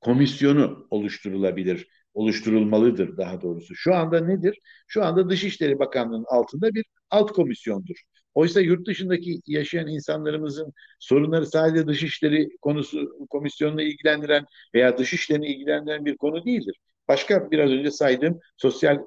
[0.06, 3.76] komisyonu oluşturulabilir, oluşturulmalıdır daha doğrusu.
[3.76, 4.60] Şu anda nedir?
[4.88, 7.96] Şu anda Dışişleri Bakanlığı'nın altında bir alt komisyondur.
[8.34, 16.18] Oysa yurt dışındaki yaşayan insanlarımızın sorunları sadece dışişleri konusu komisyonunu ilgilendiren veya dışişlerini ilgilendiren bir
[16.18, 16.76] konu değildir.
[17.08, 19.00] Başka biraz önce saydığım sosyal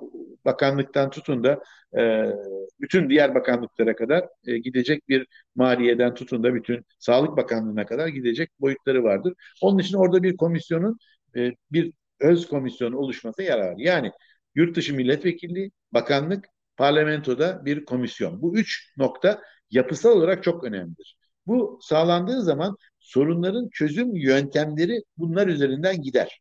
[0.44, 1.62] bakanlıktan tutun da
[1.98, 2.32] e,
[2.80, 8.50] bütün diğer bakanlıklara kadar e, gidecek bir maliyeden tutun da bütün sağlık bakanlığına kadar gidecek
[8.60, 9.34] boyutları vardır.
[9.62, 10.98] Onun için orada bir komisyonun
[11.36, 13.74] e, bir öz komisyonu oluşması yarar.
[13.78, 14.12] Yani
[14.54, 16.44] yurt dışı milletvekilliği, bakanlık,
[16.76, 18.42] parlamentoda bir komisyon.
[18.42, 21.16] Bu üç nokta yapısal olarak çok önemlidir.
[21.46, 26.40] Bu sağlandığı zaman sorunların çözüm yöntemleri bunlar üzerinden gider.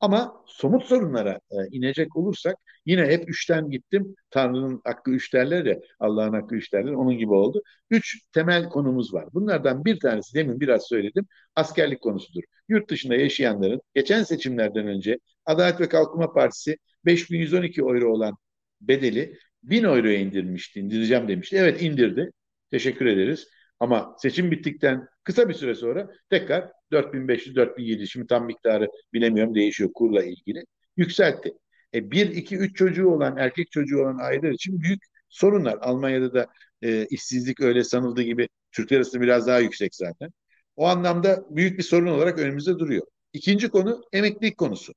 [0.00, 4.14] Ama somut sorunlara e, inecek olursak yine hep üçten gittim.
[4.30, 6.92] Tanrı'nın hakkı üç derler ya, Allah'ın hakkı üç derler.
[6.92, 7.62] Onun gibi oldu.
[7.90, 9.28] Üç temel konumuz var.
[9.34, 11.26] Bunlardan bir tanesi demin biraz söyledim.
[11.56, 12.42] Askerlik konusudur.
[12.68, 18.36] Yurt dışında yaşayanların geçen seçimlerden önce Adalet ve Kalkınma Partisi 5112 euro olan
[18.80, 21.56] bedeli 1000 euroya indirmişti, indireceğim demişti.
[21.56, 22.30] Evet indirdi.
[22.70, 23.48] Teşekkür ederiz.
[23.80, 30.24] Ama seçim bittikten kısa bir süre sonra tekrar 4500-4700 şimdi tam miktarı bilemiyorum değişiyor kurla
[30.24, 30.64] ilgili
[30.96, 31.52] yükseltti.
[31.94, 35.78] E, bir, iki, üç çocuğu olan erkek çocuğu olan aileler için büyük sorunlar.
[35.80, 36.46] Almanya'da da
[36.82, 40.30] e, işsizlik öyle sanıldığı gibi Türkler arasında biraz daha yüksek zaten.
[40.76, 43.06] O anlamda büyük bir sorun olarak önümüzde duruyor.
[43.32, 44.92] İkinci konu emeklilik konusu.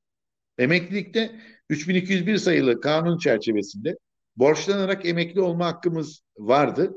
[0.58, 3.98] Emeklilikte 3201 sayılı kanun çerçevesinde
[4.36, 6.94] borçlanarak emekli olma hakkımız vardı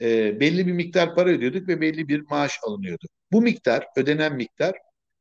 [0.00, 3.06] e, belli bir miktar para ödüyorduk ve belli bir maaş alınıyordu.
[3.32, 4.74] Bu miktar, ödenen miktar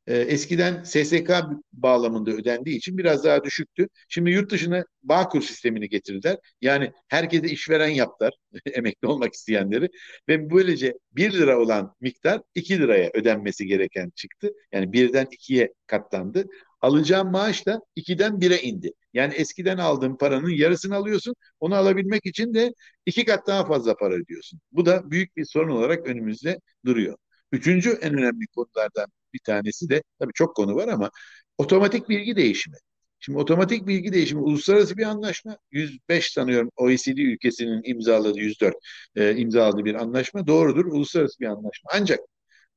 [0.08, 1.30] e, eskiden SSK
[1.74, 3.88] bağlamında ödendiği için biraz daha düşüktü.
[4.10, 6.38] Şimdi yurt dışına Bağkur sistemini getirdiler.
[6.62, 8.34] Yani herkese işveren yaptılar
[8.74, 9.90] emekli olmak isteyenleri
[10.30, 14.54] ve böylece 1 lira olan miktar 2 liraya ödenmesi gereken çıktı.
[14.72, 16.46] Yani birden ikiye katlandı
[16.84, 18.92] alacağın maaş da 2'den 1'e indi.
[19.14, 21.36] Yani eskiden aldığın paranın yarısını alıyorsun.
[21.60, 22.74] Onu alabilmek için de
[23.06, 24.60] iki kat daha fazla para ödüyorsun.
[24.72, 27.18] Bu da büyük bir sorun olarak önümüzde duruyor.
[27.52, 31.10] Üçüncü en önemli konulardan bir tanesi de tabii çok konu var ama
[31.58, 32.78] otomatik bilgi değişimi.
[33.20, 35.58] Şimdi otomatik bilgi değişimi uluslararası bir anlaşma.
[35.72, 38.76] 105 sanıyorum OECD ülkesinin imzaladığı 104
[39.16, 40.48] e, imzaladığı bir anlaşma.
[40.48, 41.92] Doğrudur uluslararası bir anlaşma.
[41.94, 42.20] Ancak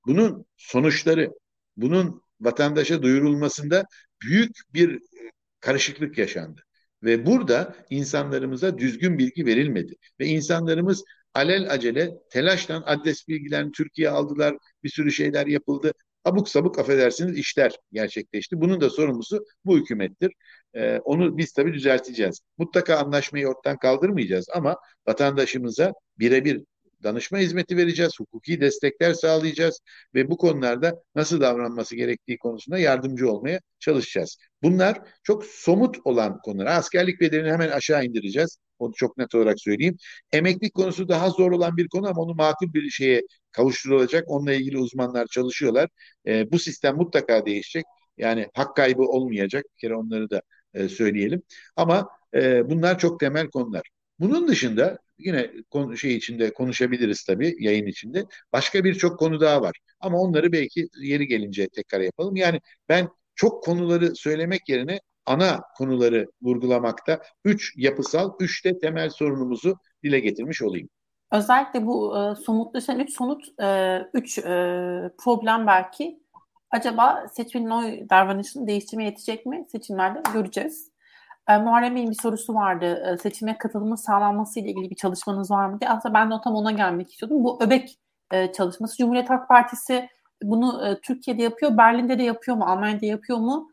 [0.06, 1.32] bunun sonuçları,
[1.76, 3.84] bunun vatandaşa duyurulmasında
[4.22, 6.60] büyük bir e, karışıklık yaşandı.
[7.02, 9.94] Ve burada insanlarımıza düzgün bilgi verilmedi.
[10.20, 14.56] Ve insanlarımız alel acele telaşla adres bilgilerini Türkiye aldılar.
[14.84, 15.92] Bir sürü şeyler yapıldı.
[16.24, 18.60] Abuk sabuk affedersiniz işler gerçekleşti.
[18.60, 20.32] Bunun da sorumlusu bu hükümettir.
[20.74, 22.40] Ee, onu biz tabii düzelteceğiz.
[22.58, 26.62] Mutlaka anlaşmayı ortadan kaldırmayacağız ama vatandaşımıza birebir
[27.06, 29.80] danışma hizmeti vereceğiz, hukuki destekler sağlayacağız
[30.14, 34.38] ve bu konularda nasıl davranması gerektiği konusunda yardımcı olmaya çalışacağız.
[34.62, 36.66] Bunlar çok somut olan konular.
[36.66, 38.58] Askerlik bedelini hemen aşağı indireceğiz.
[38.78, 39.96] Onu çok net olarak söyleyeyim.
[40.32, 44.24] Emeklilik konusu daha zor olan bir konu ama onu makul bir şeye kavuşturulacak.
[44.30, 45.88] Onunla ilgili uzmanlar çalışıyorlar.
[46.26, 47.84] E, bu sistem mutlaka değişecek.
[48.18, 49.64] Yani hak kaybı olmayacak.
[49.74, 50.42] Bir kere onları da
[50.74, 51.42] e, söyleyelim.
[51.76, 53.82] Ama e, bunlar çok temel konular.
[54.18, 58.24] Bunun dışında yine konu, şey içinde konuşabiliriz tabii yayın içinde.
[58.52, 59.76] Başka birçok konu daha var.
[60.00, 62.36] Ama onları belki yeri gelince tekrar yapalım.
[62.36, 69.76] Yani ben çok konuları söylemek yerine ana konuları vurgulamakta üç yapısal, üç de temel sorunumuzu
[70.02, 70.88] dile getirmiş olayım.
[71.32, 74.42] Özellikle bu e, somutlaşan üç somut, e, üç e,
[75.18, 76.20] problem belki
[76.70, 79.66] acaba seçmenin oy davranışını değiştirmeye yetecek mi?
[79.68, 80.90] Seçimlerde göreceğiz.
[81.48, 83.02] E, Muharrem Bey'in bir sorusu vardı.
[83.12, 85.90] E, seçime katılımın sağlanması ile ilgili bir çalışmanız var mı diye.
[85.90, 87.44] Aslında ben de tam ona gelmek istiyordum.
[87.44, 87.90] Bu ÖBEK
[88.32, 88.96] e, çalışması.
[88.96, 90.08] Cumhuriyet Halk Partisi
[90.42, 93.70] bunu Türkiye'de yapıyor, Berlin'de de yapıyor mu, Almanya'da yapıyor mu?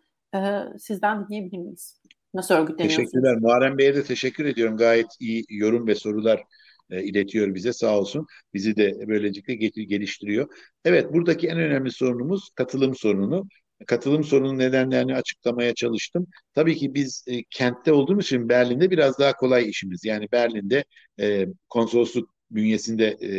[0.79, 2.01] Sizden dinleyebilir miyiz?
[2.33, 3.11] Nasıl örgütleniyorsunuz?
[3.11, 3.37] Teşekkürler.
[3.41, 4.77] Muharrem Bey'e de teşekkür ediyorum.
[4.77, 6.43] Gayet iyi yorum ve sorular
[6.89, 8.27] iletiyor bize sağ olsun.
[8.53, 10.47] Bizi de böylelikle geliştiriyor.
[10.85, 13.47] Evet buradaki en önemli sorunumuz katılım sorunu.
[13.85, 16.27] Katılım sorunun nedenlerini açıklamaya çalıştım.
[16.53, 20.05] Tabii ki biz e, kentte olduğumuz için Berlin'de biraz daha kolay işimiz.
[20.05, 20.83] Yani Berlin'de
[21.19, 23.29] e, konsolosluk bünyesinde e,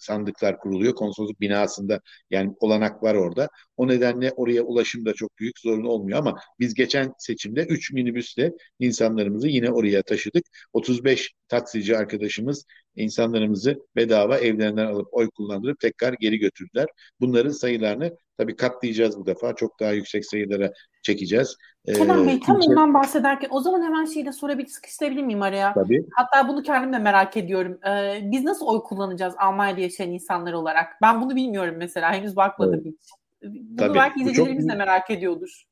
[0.00, 0.94] sandıklar kuruluyor.
[0.94, 2.00] Konsolosluk binasında
[2.30, 3.48] yani olanak var orada.
[3.82, 8.52] O nedenle oraya ulaşım da çok büyük sorun olmuyor ama biz geçen seçimde 3 minibüsle
[8.78, 10.44] insanlarımızı yine oraya taşıdık.
[10.72, 12.64] 35 taksici arkadaşımız
[12.96, 16.86] insanlarımızı bedava evlerinden alıp oy kullandırıp tekrar geri götürdüler.
[17.20, 19.54] Bunların sayılarını tabii katlayacağız bu defa.
[19.54, 21.56] Çok daha yüksek sayılara çekeceğiz.
[21.86, 22.70] Kenan ee, Bey tam kimse...
[22.70, 25.74] ondan bahsederken o zaman hemen şeyi de sorabilir, sıkıştırabilir miyim araya?
[25.74, 26.06] Tabii.
[26.14, 27.78] Hatta bunu kendim de merak ediyorum.
[27.88, 30.86] Ee, biz nasıl oy kullanacağız Almanya'da yaşayan insanlar olarak?
[31.02, 32.12] Ben bunu bilmiyorum mesela.
[32.12, 32.86] Henüz bakmadım evet.
[32.86, 33.21] hiç.
[33.42, 33.94] Bunu Tabii.
[33.94, 35.62] belki izleyicilerimiz de merak ediyordur.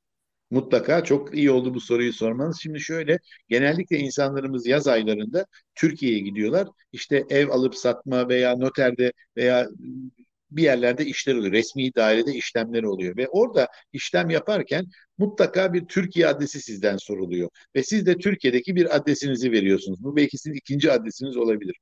[0.50, 2.60] Mutlaka çok iyi oldu bu soruyu sormanız.
[2.62, 6.68] Şimdi şöyle genellikle insanlarımız yaz aylarında Türkiye'ye gidiyorlar.
[6.92, 9.68] İşte ev alıp satma veya noterde veya
[10.50, 11.52] bir yerlerde işler oluyor.
[11.52, 14.86] Resmi dairede işlemler oluyor ve orada işlem yaparken
[15.18, 17.48] mutlaka bir Türkiye adresi sizden soruluyor.
[17.76, 20.04] Ve siz de Türkiye'deki bir adresinizi veriyorsunuz.
[20.04, 21.76] Bu belki sizin ikinci adresiniz olabilir.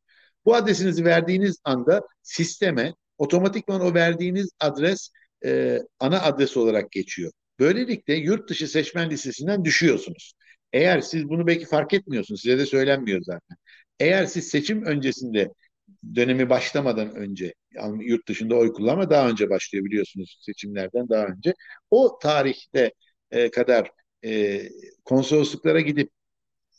[0.45, 5.11] Bu adresinizi verdiğiniz anda sisteme otomatikman o verdiğiniz adres
[5.45, 7.33] e, ana adres olarak geçiyor.
[7.59, 10.33] Böylelikle yurt dışı seçmen listesinden düşüyorsunuz.
[10.73, 13.57] Eğer siz bunu belki fark etmiyorsunuz, size de söylenmiyor zaten.
[14.01, 15.53] Eğer siz seçim öncesinde
[16.15, 21.55] dönemi başlamadan önce yani yurt dışında oy kullanma daha önce başlıyor biliyorsunuz seçimlerden daha önce.
[21.91, 22.93] O tarihte
[23.31, 23.91] e, kadar
[24.25, 24.63] e,
[25.05, 26.11] konsolosluklara gidip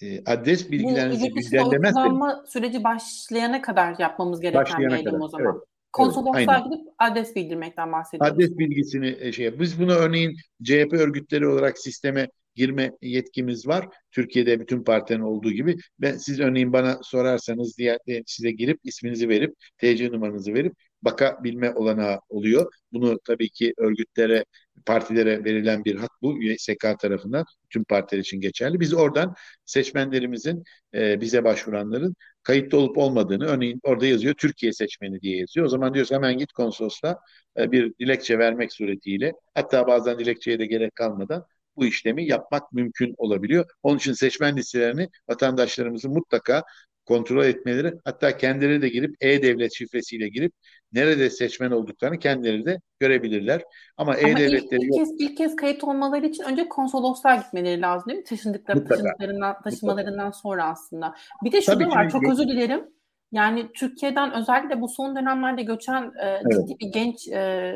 [0.02, 5.54] e, adres bilgilerinizi güncellemezseniz kullanma süreci başlayana kadar yapmamız gereken bir eylem o zaman.
[5.54, 5.64] Evet.
[5.92, 8.36] Konsolosluğa evet, gidip adres bildirmekten bahsediyoruz.
[8.36, 13.88] Adres bilgisini e, şey biz bunu örneğin CHP örgütleri olarak sisteme girme yetkimiz var.
[14.12, 15.78] Türkiye'de bütün partilerin olduğu gibi.
[16.00, 22.20] Ben siz örneğin bana sorarsanız diye size girip isminizi verip TC numaranızı verip bakabilme olanağı
[22.30, 22.74] oluyor.
[22.94, 24.46] Bunu tabii ki örgütlere,
[24.86, 26.40] partilere verilen bir hak bu.
[26.58, 28.80] SK tarafından tüm partiler için geçerli.
[28.80, 30.64] Biz oradan seçmenlerimizin,
[30.94, 35.66] e, bize başvuranların kayıtlı olup olmadığını, örneğin orada yazıyor Türkiye seçmeni diye yazıyor.
[35.66, 37.20] O zaman diyoruz hemen git konsolosla
[37.58, 43.16] e, bir dilekçe vermek suretiyle, hatta bazen dilekçeye de gerek kalmadan bu işlemi yapmak mümkün
[43.18, 43.66] olabiliyor.
[43.84, 46.64] Onun için seçmen listelerini vatandaşlarımızın mutlaka
[47.10, 50.54] kontrol etmeleri hatta kendileri de girip e-devlet şifresiyle girip
[50.94, 53.62] nerede seçmen olduklarını kendileri de görebilirler.
[53.98, 58.10] Ama, Ama e-devletleri ilk, ilk, kez, ilk kez kayıt olmaları için önce konsolosluğa gitmeleri lazım
[58.10, 58.26] değil mi?
[58.26, 60.32] Taşındıkları, taşındıklarından, taşımalarından Mutlaka.
[60.32, 61.16] sonra aslında.
[61.44, 62.84] Bir de şu Tabii da var çok özür dilerim.
[63.32, 66.44] Yani Türkiye'den özellikle bu son dönemlerde göçen e, evet.
[66.52, 67.76] ciddi bir genç e,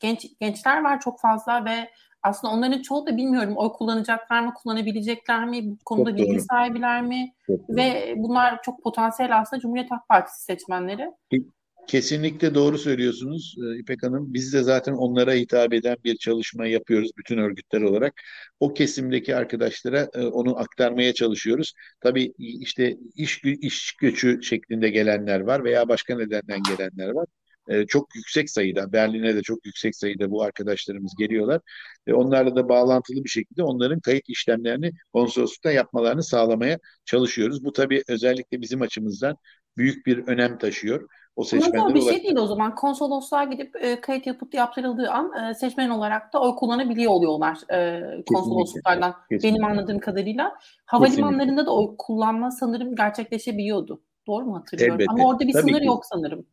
[0.00, 1.90] genç gençler var çok fazla ve
[2.26, 6.44] aslında onların çoğu da bilmiyorum oy kullanacaklar mı, kullanabilecekler mi, bu konuda çok bilgi doğru.
[6.50, 7.32] sahibiler mi?
[7.46, 8.22] Çok Ve doğru.
[8.22, 11.10] bunlar çok potansiyel aslında Cumhuriyet Halk Partisi seçmenleri.
[11.86, 14.34] Kesinlikle doğru söylüyorsunuz e, İpek Hanım.
[14.34, 18.14] Biz de zaten onlara hitap eden bir çalışma yapıyoruz bütün örgütler olarak.
[18.60, 21.72] O kesimdeki arkadaşlara e, onu aktarmaya çalışıyoruz.
[22.00, 27.26] Tabii işte iş, iş göçü şeklinde gelenler var veya başka nedenden gelenler var
[27.68, 31.60] e, çok yüksek sayıda, Berlin'e de çok yüksek sayıda bu arkadaşlarımız geliyorlar.
[32.08, 37.64] Ve onlarla da bağlantılı bir şekilde onların kayıt işlemlerini konsoloslukta yapmalarını sağlamaya çalışıyoruz.
[37.64, 39.36] Bu tabii özellikle bizim açımızdan
[39.76, 41.08] büyük bir önem taşıyor.
[41.36, 42.74] O seçmenler bir şey değil o zaman.
[42.74, 48.02] Konsolosluğa gidip e, kayıt yapıp yaptırıldığı an e, seçmen olarak da oy kullanabiliyor oluyorlar e,
[48.26, 49.14] konsolosluklardan.
[49.30, 49.48] Kesinlikle.
[49.48, 50.58] Benim anladığım kadarıyla.
[50.86, 51.66] Havalimanlarında Kesinlikle.
[51.66, 54.02] da oy kullanma sanırım gerçekleşebiliyordu.
[54.26, 54.94] Doğru mu hatırlıyorum?
[54.94, 55.12] Elbette.
[55.12, 55.86] Ama orada bir Tabii sınır ki.
[55.86, 56.46] yok sanırım.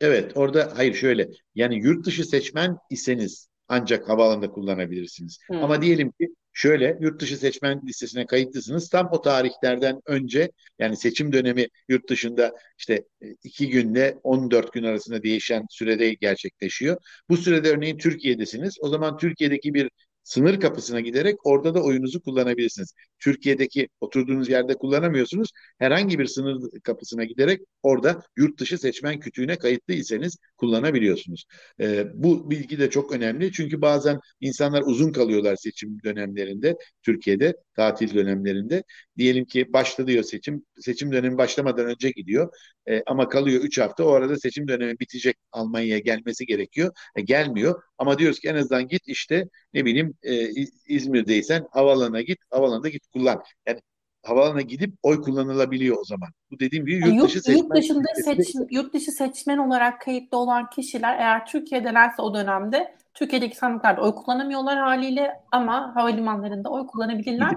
[0.00, 5.38] Evet orada hayır şöyle yani yurt dışı seçmen iseniz ancak havaalanında kullanabilirsiniz.
[5.46, 5.64] Hmm.
[5.64, 8.88] Ama diyelim ki şöyle yurt dışı seçmen listesine kayıtlısınız.
[8.88, 14.84] Tam o tarihlerden önce yani seçim dönemi yurt dışında işte e, iki günde 14 gün
[14.84, 16.96] arasında değişen sürede gerçekleşiyor.
[17.28, 18.76] Bu sürede örneğin Türkiye'desiniz.
[18.80, 19.90] O zaman Türkiye'deki bir
[20.26, 22.94] sınır kapısına giderek orada da oyunuzu kullanabilirsiniz.
[23.18, 25.50] Türkiye'deki oturduğunuz yerde kullanamıyorsunuz.
[25.78, 31.44] Herhangi bir sınır kapısına giderek orada yurt dışı seçmen kütüğüne kayıtlıysanız kullanabiliyorsunuz.
[31.80, 38.14] E, bu bilgi de çok önemli çünkü bazen insanlar uzun kalıyorlar seçim dönemlerinde Türkiye'de tatil
[38.14, 38.82] dönemlerinde.
[39.18, 40.64] Diyelim ki başladı seçim.
[40.80, 42.50] Seçim dönemi başlamadan önce gidiyor.
[42.88, 44.04] E, ama kalıyor 3 hafta.
[44.04, 45.36] O arada seçim dönemi bitecek.
[45.52, 46.92] Almanya'ya gelmesi gerekiyor.
[47.16, 47.82] E, gelmiyor.
[47.98, 49.44] Ama diyoruz ki en azından git işte
[49.76, 50.48] ne bileyim e,
[50.88, 52.38] İzmir'deysen havaalanına git.
[52.50, 53.42] Havaalanında git kullan.
[53.66, 53.80] Yani
[54.22, 56.28] havaalanına gidip oy kullanılabiliyor o zaman.
[56.50, 57.62] Bu dediğim gibi yurt dışı seçmen.
[57.62, 63.56] Yurt dışında seçim, yurt dışı seçmen olarak kayıtlı olan kişiler eğer Türkiye'delerse o dönemde Türkiye'deki
[63.56, 67.52] sandıklarda oy kullanamıyorlar haliyle ama havalimanlarında oy kullanabilirler.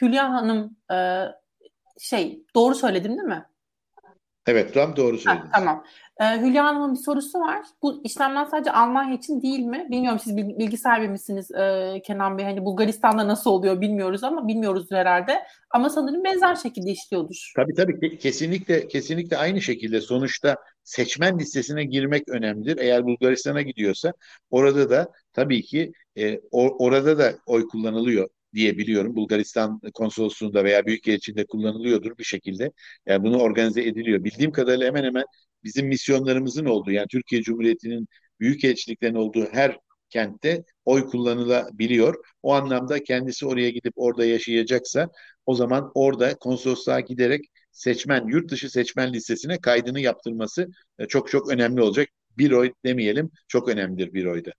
[0.00, 1.24] Hülya Hanım e,
[1.98, 3.46] şey doğru söyledim değil mi?
[4.46, 5.52] Evet tam doğru söylediniz.
[5.52, 5.84] Ha, tamam.
[6.20, 7.58] Ee, Hülya Hanım'ın bir sorusu var.
[7.82, 9.86] Bu işlemler sadece Almanya için değil mi?
[9.90, 12.44] Bilmiyorum siz bilgi sahibi misiniz e, Kenan Bey?
[12.44, 15.42] Hani Bulgaristan'da nasıl oluyor bilmiyoruz ama bilmiyoruz herhalde.
[15.70, 17.52] Ama sanırım benzer şekilde işliyordur.
[17.56, 22.78] Tabii tabii kesinlikle kesinlikle aynı şekilde sonuçta seçmen listesine girmek önemlidir.
[22.78, 24.12] Eğer Bulgaristan'a gidiyorsa
[24.50, 29.16] orada da tabii ki e, or, orada da oy kullanılıyor diye biliyorum.
[29.16, 32.72] Bulgaristan konsolosluğunda veya büyükelçiliğinde kullanılıyordur bir şekilde.
[33.06, 34.24] Yani bunu organize ediliyor.
[34.24, 35.24] Bildiğim kadarıyla hemen hemen
[35.64, 38.08] bizim misyonlarımızın olduğu yani Türkiye Cumhuriyeti'nin
[38.40, 39.78] büyükelçiliklerin olduğu her
[40.10, 42.24] kentte oy kullanılabiliyor.
[42.42, 45.08] O anlamda kendisi oraya gidip orada yaşayacaksa
[45.46, 51.50] o zaman orada konsolosluğa giderek seçmen, yurt dışı seçmen listesine kaydını yaptırması e, çok çok
[51.50, 52.08] önemli olacak.
[52.38, 54.50] Bir oy demeyelim, çok önemlidir bir oyda.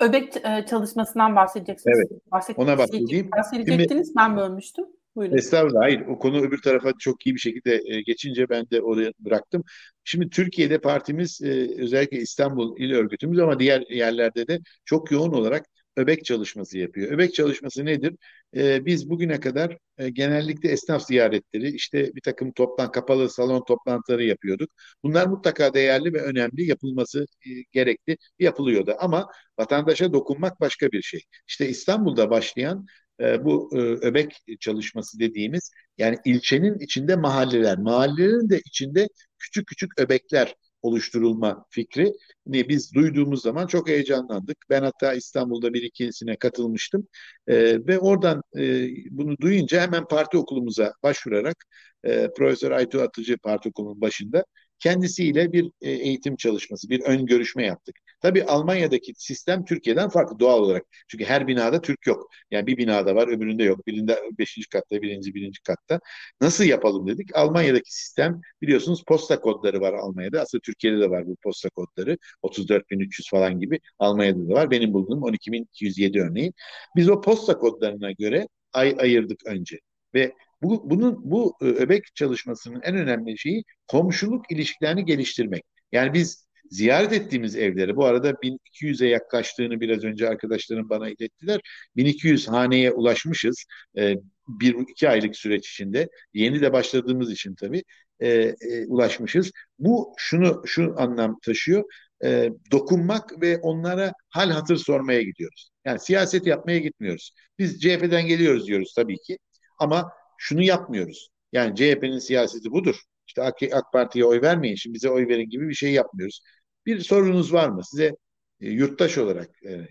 [0.00, 1.98] Öbek e, çalışmasından bahsedeceksiniz.
[1.98, 2.56] Evet.
[2.56, 2.78] Ona.
[2.78, 4.84] Bahsedecektiniz, ben bölmüştüm.
[5.16, 5.36] Buyurun.
[5.36, 5.80] Estağfurullah.
[5.80, 6.00] Hayır.
[6.00, 9.64] O konu öbür tarafa çok iyi bir şekilde e, geçince ben de oraya bıraktım.
[10.04, 15.66] Şimdi Türkiye'de partimiz e, özellikle İstanbul İl Örgütümüz ama diğer yerlerde de çok yoğun olarak
[15.96, 17.12] öbek çalışması yapıyor.
[17.12, 18.14] Öbek çalışması nedir?
[18.56, 24.24] Ee, biz bugüne kadar e, genellikle esnaf ziyaretleri, işte bir takım toplan kapalı salon toplantıları
[24.24, 24.70] yapıyorduk.
[25.04, 28.94] Bunlar mutlaka değerli ve önemli yapılması e, gerekli, yapılıyordu.
[28.98, 31.20] Ama vatandaşa dokunmak başka bir şey.
[31.48, 32.86] İşte İstanbul'da başlayan
[33.20, 39.08] e, bu e, öbek çalışması dediğimiz yani ilçenin içinde mahalleler, mahallelerin de içinde
[39.38, 42.12] küçük küçük öbekler oluşturulma fikri
[42.46, 44.56] biz duyduğumuz zaman çok heyecanlandık.
[44.70, 47.08] Ben hatta İstanbul'da bir ikisine katılmıştım
[47.46, 51.56] e, ve oradan e, bunu duyunca hemen parti okulumuza başvurarak
[52.04, 54.44] e, Profesör Aytu Atıcı parti okulunun başında
[54.78, 57.96] kendisiyle bir e, eğitim çalışması, bir ön görüşme yaptık.
[58.24, 60.84] Tabii Almanya'daki sistem Türkiye'den farklı doğal olarak.
[61.08, 62.30] Çünkü her binada Türk yok.
[62.50, 63.86] Yani bir binada var, öbüründe yok.
[63.86, 66.00] Birinde beşinci katta, birinci, birinci katta.
[66.40, 67.36] Nasıl yapalım dedik.
[67.36, 70.40] Almanya'daki sistem biliyorsunuz posta kodları var Almanya'da.
[70.40, 72.18] Aslında Türkiye'de de var bu posta kodları.
[72.42, 74.70] 34.300 falan gibi Almanya'da da var.
[74.70, 76.54] Benim bulduğum 12.207 örneğin.
[76.96, 79.78] Biz o posta kodlarına göre ay ayırdık önce.
[80.14, 85.64] Ve bu, bunun bu e, öbek çalışmasının en önemli şeyi komşuluk ilişkilerini geliştirmek.
[85.92, 91.60] Yani biz ziyaret ettiğimiz evleri bu arada 1200'e yaklaştığını biraz önce arkadaşlarım bana ilettiler.
[91.96, 93.64] 1200 haneye ulaşmışız
[93.98, 94.14] e,
[94.48, 96.08] bir iki aylık süreç içinde.
[96.34, 97.82] Yeni de başladığımız için tabii
[98.20, 99.50] e, e, ulaşmışız.
[99.78, 101.84] Bu şunu şu anlam taşıyor.
[102.24, 105.70] E, dokunmak ve onlara hal hatır sormaya gidiyoruz.
[105.84, 107.32] Yani siyaset yapmaya gitmiyoruz.
[107.58, 109.38] Biz CHP'den geliyoruz diyoruz tabii ki.
[109.78, 111.28] Ama şunu yapmıyoruz.
[111.52, 112.96] Yani CHP'nin siyaseti budur.
[113.26, 116.40] İşte AK, AK Parti'ye oy vermeyin, şimdi bize oy verin gibi bir şey yapmıyoruz.
[116.86, 117.84] Bir sorunuz var mı?
[117.84, 118.12] Size
[118.60, 119.88] e, yurttaş olarak, e,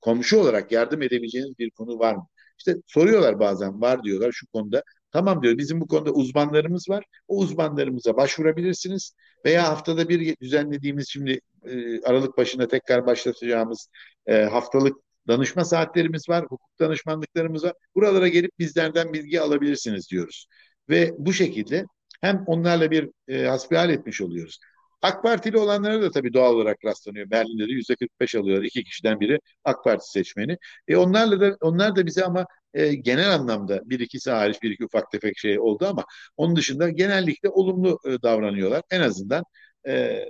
[0.00, 2.26] komşu olarak yardım edebileceğiniz bir konu var mı?
[2.58, 4.82] İşte soruyorlar bazen, var diyorlar şu konuda.
[5.12, 7.04] Tamam diyor, bizim bu konuda uzmanlarımız var.
[7.28, 9.14] O uzmanlarımıza başvurabilirsiniz.
[9.44, 13.88] Veya haftada bir düzenlediğimiz şimdi e, Aralık başında tekrar başlatacağımız
[14.26, 14.96] e, haftalık
[15.28, 17.72] danışma saatlerimiz var, hukuk danışmanlıklarımız var.
[17.94, 20.46] Buralara gelip bizlerden bilgi alabilirsiniz diyoruz.
[20.88, 21.84] Ve bu şekilde
[22.20, 24.58] hem onlarla bir e, hasbihal etmiş oluyoruz.
[25.02, 27.30] AK Partili olanlara da tabii doğal olarak rastlanıyor.
[27.30, 28.62] Berlin'de de yüzde 45 alıyor.
[28.62, 30.58] iki kişiden biri AK Parti seçmeni.
[30.88, 34.84] E onlarla da onlar da bize ama e, genel anlamda bir ikisi hariç bir iki
[34.84, 36.04] ufak tefek şey oldu ama
[36.36, 38.82] onun dışında genellikle olumlu e, davranıyorlar.
[38.90, 39.44] En azından
[39.88, 40.24] e,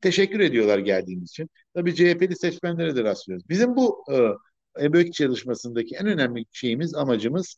[0.00, 1.50] teşekkür ediyorlar geldiğimiz için.
[1.74, 3.48] Tabii CHP'li seçmenlere de rastlıyoruz.
[3.48, 4.16] Bizim bu e,
[4.84, 7.56] EBÖK çalışmasındaki en önemli şeyimiz, amacımız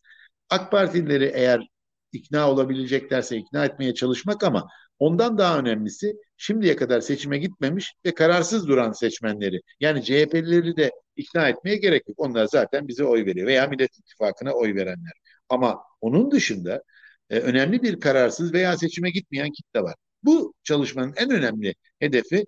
[0.51, 1.68] AK Partilileri eğer
[2.12, 8.68] ikna olabileceklerse ikna etmeye çalışmak ama ondan daha önemlisi şimdiye kadar seçime gitmemiş ve kararsız
[8.68, 12.18] duran seçmenleri yani CHP'lileri de ikna etmeye gerek yok.
[12.20, 15.12] Onlar zaten bize oy veriyor veya Millet İttifakı'na oy verenler.
[15.48, 16.82] Ama onun dışında
[17.30, 19.94] e, önemli bir kararsız veya seçime gitmeyen kitle var.
[20.22, 22.44] Bu çalışmanın en önemli hedefi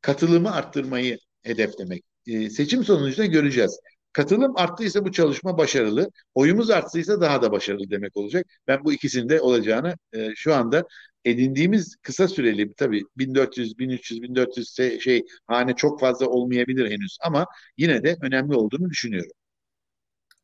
[0.00, 2.04] katılımı arttırmayı hedeflemek.
[2.26, 3.80] E, seçim sonucunda göreceğiz.
[4.14, 6.10] Katılım arttıysa bu çalışma başarılı.
[6.34, 8.46] Oyumuz arttıysa daha da başarılı demek olacak.
[8.66, 10.84] Ben bu ikisinde olacağını e, şu anda
[11.24, 17.46] edindiğimiz kısa süreli tabii 1400, 1300, 1400 şey hane çok fazla olmayabilir henüz ama
[17.76, 19.32] yine de önemli olduğunu düşünüyorum.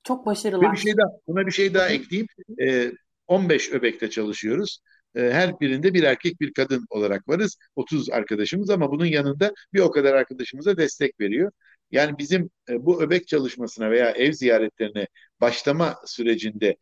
[0.05, 0.73] Çok başarılı.
[0.73, 2.27] Bir şey daha, buna bir şey daha ekleyeyim.
[2.62, 2.93] E,
[3.27, 4.79] 15 öbekte çalışıyoruz.
[5.14, 7.57] E, her birinde bir erkek bir kadın olarak varız.
[7.77, 11.53] 30 arkadaşımız ama bunun yanında bir o kadar arkadaşımıza destek veriyor.
[11.91, 15.07] Yani bizim e, bu öbek çalışmasına veya ev ziyaretlerine
[15.41, 16.76] başlama sürecinde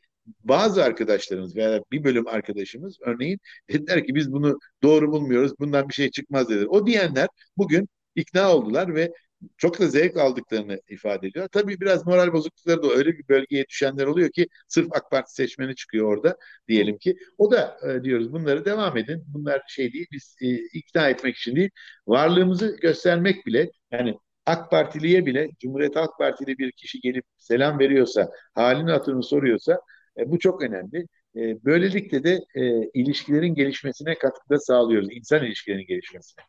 [0.45, 3.39] bazı arkadaşlarımız veya bir bölüm arkadaşımız örneğin
[3.71, 6.67] dediler ki biz bunu doğru bulmuyoruz, bundan bir şey çıkmaz dediler.
[6.71, 9.13] O diyenler bugün ikna oldular ve
[9.57, 11.49] çok da zevk aldıklarını ifade ediyor.
[11.53, 15.75] Tabii biraz moral bozuklukları da öyle bir bölgeye düşenler oluyor ki sırf AK Parti seçmeni
[15.75, 16.37] çıkıyor orada
[16.69, 17.17] diyelim ki.
[17.39, 19.25] O da e, diyoruz bunları devam edin.
[19.27, 21.71] Bunlar şey değil biz e, ikna etmek için değil
[22.07, 24.19] varlığımızı göstermek bile yani
[24.49, 29.81] AK Partiliye bile Cumhuriyet Halk Partili bir kişi gelip selam veriyorsa, halini hatırını soruyorsa
[30.19, 31.07] e, bu çok önemli.
[31.37, 35.09] E, böylelikle de e, ilişkilerin gelişmesine katkıda sağlıyoruz.
[35.13, 36.45] insan ilişkilerinin gelişmesine.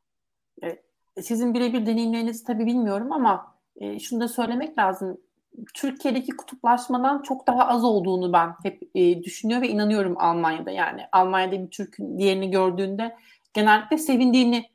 [0.62, 0.80] Evet.
[1.22, 5.18] Sizin birebir deneyimlerinizi tabii bilmiyorum ama e, şunu da söylemek lazım.
[5.74, 10.72] Türkiye'deki kutuplaşmadan çok daha az olduğunu ben hep e, düşünüyor ve inanıyorum Almanya'da.
[10.72, 13.16] Yani Almanya'da bir Türk'ün diğerini gördüğünde
[13.54, 14.66] genellikle sevindiğini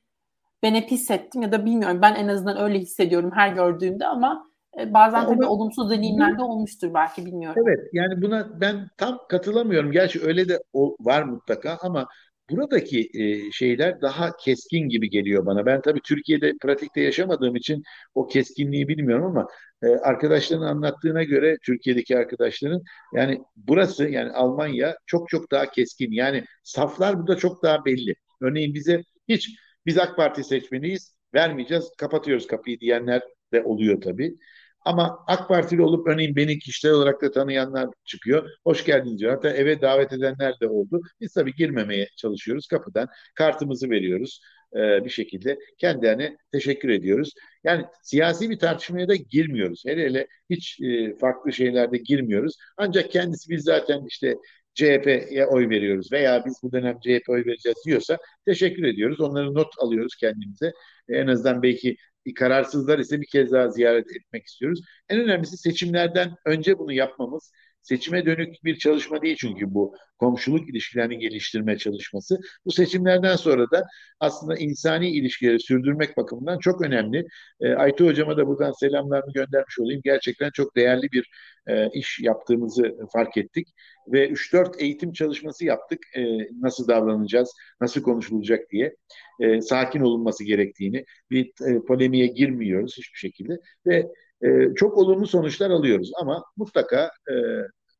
[0.62, 1.98] ben hep hissettim ya da bilmiyorum.
[2.02, 4.50] Ben en azından öyle hissediyorum her gördüğümde ama
[4.80, 7.62] e, bazen tabii olumsuz deneyimler de olmuştur belki bilmiyorum.
[7.66, 9.92] Evet yani buna ben tam katılamıyorum.
[9.92, 10.58] Gerçi öyle de
[11.00, 12.06] var mutlaka ama
[12.50, 15.66] buradaki e, şeyler daha keskin gibi geliyor bana.
[15.66, 17.82] Ben tabii Türkiye'de pratikte yaşamadığım için
[18.14, 19.48] o keskinliği bilmiyorum ama
[19.82, 22.82] e, arkadaşların anlattığına göre Türkiye'deki arkadaşların
[23.14, 26.12] yani burası yani Almanya çok çok daha keskin.
[26.12, 28.14] Yani saflar burada çok daha belli.
[28.40, 29.50] Örneğin bize hiç
[29.86, 33.22] biz AK Parti seçmeniyiz vermeyeceğiz kapatıyoruz kapıyı diyenler
[33.52, 34.36] de oluyor tabii.
[34.84, 38.50] Ama AK Partili olup örneğin beni kişisel olarak da tanıyanlar çıkıyor.
[38.64, 39.32] Hoş geldiniz diyor.
[39.32, 41.00] Hatta eve davet edenler de oldu.
[41.20, 43.08] Biz tabii girmemeye çalışıyoruz kapıdan.
[43.34, 44.40] Kartımızı veriyoruz
[44.76, 45.58] e, bir şekilde.
[45.78, 47.32] Kendilerine teşekkür ediyoruz.
[47.64, 49.82] Yani siyasi bir tartışmaya da girmiyoruz.
[49.86, 52.56] Hele hele hiç e, farklı şeylerde girmiyoruz.
[52.76, 54.36] Ancak kendisi biz zaten işte
[54.74, 59.20] CHP'ye oy veriyoruz veya biz bu dönem CHP oy vereceğiz diyorsa teşekkür ediyoruz.
[59.20, 60.72] Onları not alıyoruz kendimize.
[61.08, 61.96] En azından belki
[62.36, 64.80] kararsızlar ise bir kez daha ziyaret etmek istiyoruz.
[65.08, 67.52] En önemlisi seçimlerden önce bunu yapmamız.
[67.84, 72.38] Seçime dönük bir çalışma değil çünkü bu komşuluk ilişkilerini geliştirme çalışması.
[72.64, 73.86] Bu seçimlerden sonra da
[74.20, 77.26] aslında insani ilişkileri sürdürmek bakımından çok önemli.
[77.60, 80.00] E, Aytu Hocama da buradan selamlarımı göndermiş olayım.
[80.04, 81.30] Gerçekten çok değerli bir
[81.66, 83.68] e, iş yaptığımızı fark ettik.
[84.08, 86.00] Ve 3-4 eğitim çalışması yaptık.
[86.16, 86.22] E,
[86.60, 88.96] nasıl davranacağız, nasıl konuşulacak diye.
[89.40, 93.52] E, sakin olunması gerektiğini, bir e, polemiğe girmiyoruz hiçbir şekilde.
[93.86, 94.06] Ve
[94.42, 97.34] e, çok olumlu sonuçlar alıyoruz ama mutlaka e,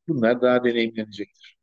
[0.07, 1.57] bunlar daha deneyimlenecektir.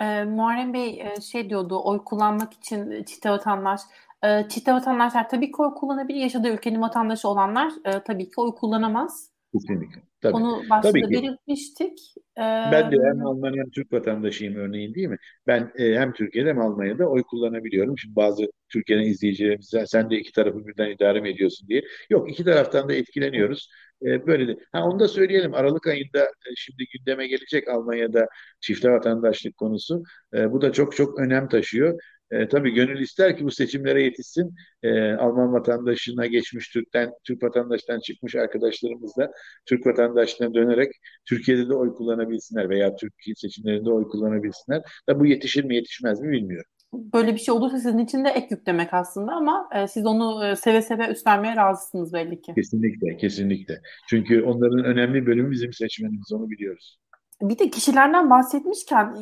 [0.00, 3.80] E, Muharrem Bey e, şey diyordu oy kullanmak için çifte vatandaş
[4.24, 6.20] e, çifte vatandaşlar tabii ki oy kullanabilir.
[6.20, 9.30] Yaşadığı ülkenin vatandaşı olanlar e, tabii ki oy kullanamaz.
[9.52, 10.02] Kesinlikle.
[10.20, 10.36] Tabii.
[10.36, 11.98] Onu başta Tabii belirtmiştik.
[12.36, 12.40] Ee,
[12.72, 15.16] ben de hem Alman hem Türk vatandaşıyım örneğin değil mi?
[15.46, 17.98] Ben e, hem Türkiye'de hem Almanya'da oy kullanabiliyorum.
[17.98, 21.82] Şimdi bazı Türkiye'nin izleyicilerimiz sen de iki tarafı birden idare mi ediyorsun diye.
[22.10, 23.68] Yok iki taraftan da etkileniyoruz.
[24.02, 24.56] E, böyle de.
[24.72, 25.54] Ha, onu da söyleyelim.
[25.54, 28.26] Aralık ayında e, şimdi gündeme gelecek Almanya'da
[28.60, 30.02] çifte vatandaşlık konusu.
[30.34, 31.98] E, bu da çok çok önem taşıyor.
[32.30, 34.54] E, tabii gönül ister ki bu seçimlere yetişsin.
[34.82, 39.30] E, Alman vatandaşına geçmiş Türk'ten, Türk vatandaştan çıkmış arkadaşlarımız da
[39.66, 40.92] Türk vatandaşlığına dönerek
[41.28, 44.82] Türkiye'de de oy kullanabilsinler veya Türkiye seçimlerinde oy kullanabilsinler.
[45.08, 46.70] Da bu yetişir mi yetişmez mi bilmiyorum.
[46.92, 50.46] Böyle bir şey olursa sizin için de ek yük demek aslında ama e, siz onu
[50.46, 52.52] e, seve seve üstlenmeye razısınız belli ki.
[52.54, 53.80] Kesinlikle, kesinlikle.
[54.08, 56.98] Çünkü onların önemli bölümü bizim seçmenimiz, onu biliyoruz.
[57.42, 59.16] Bir de kişilerden bahsetmişken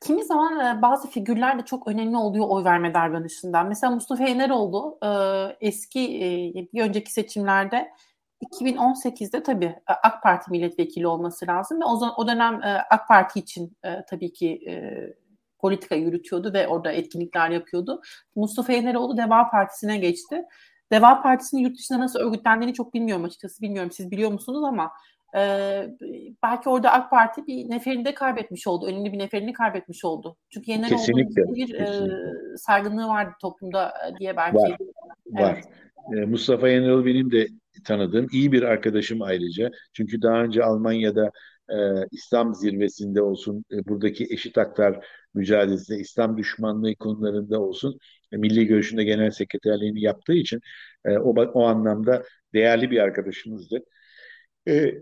[0.00, 3.62] kimi zaman e, bazı figürler de çok önemli oluyor oy verme davranışında.
[3.62, 5.08] Mesela Mustafa Yeneroğlu e,
[5.66, 7.90] eski e, bir önceki seçimlerde
[8.52, 13.76] 2018'de tabii AK Parti milletvekili olması lazım ve o, o dönem AK Parti için
[14.10, 14.60] tabii ki
[15.58, 18.02] politika yürütüyordu ve orada etkinlikler yapıyordu.
[18.36, 20.44] Mustafa Yeneroğlu Deva Partisi'ne geçti.
[20.92, 23.62] Deva Partisi'nin yurt dışında nasıl örgütlendiğini çok bilmiyorum açıkçası.
[23.62, 24.92] Bilmiyorum siz biliyor musunuz ama
[25.36, 25.88] ee,
[26.42, 28.86] belki orada AK Parti bir neferini de kaybetmiş oldu.
[28.86, 30.36] Önemli bir neferini kaybetmiş oldu.
[30.50, 32.14] Çünkü yeniden kesinlikle, bir kesinlikle.
[32.54, 34.56] E, saygınlığı vardı toplumda e, diye belki.
[34.56, 34.78] Var.
[35.26, 35.62] var.
[36.12, 36.28] Evet.
[36.28, 37.48] Mustafa Yenerol benim de
[37.84, 39.70] tanıdığım iyi bir arkadaşım ayrıca.
[39.92, 41.30] Çünkü daha önce Almanya'da
[41.70, 41.76] e,
[42.10, 47.98] İslam zirvesinde olsun, e, buradaki eşit haklar mücadelesinde, İslam düşmanlığı konularında olsun,
[48.32, 50.60] e, Milli Görüşü'nde genel sekreterliğini yaptığı için
[51.04, 52.22] e, o, o anlamda
[52.54, 53.84] değerli bir arkadaşımızdı.
[54.68, 54.94] E,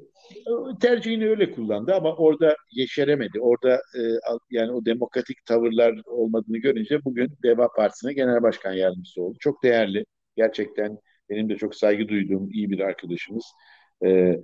[0.81, 3.41] tercihini öyle kullandı ama orada yeşeremedi.
[3.41, 4.01] Orada e,
[4.51, 9.37] yani o demokratik tavırlar olmadığını görünce bugün Deva Partisi'ne genel başkan yardımcısı oldu.
[9.41, 10.05] Çok değerli.
[10.37, 10.99] Gerçekten
[11.31, 13.45] benim de çok saygı duyduğum iyi bir arkadaşımız.
[14.05, 14.39] E, e,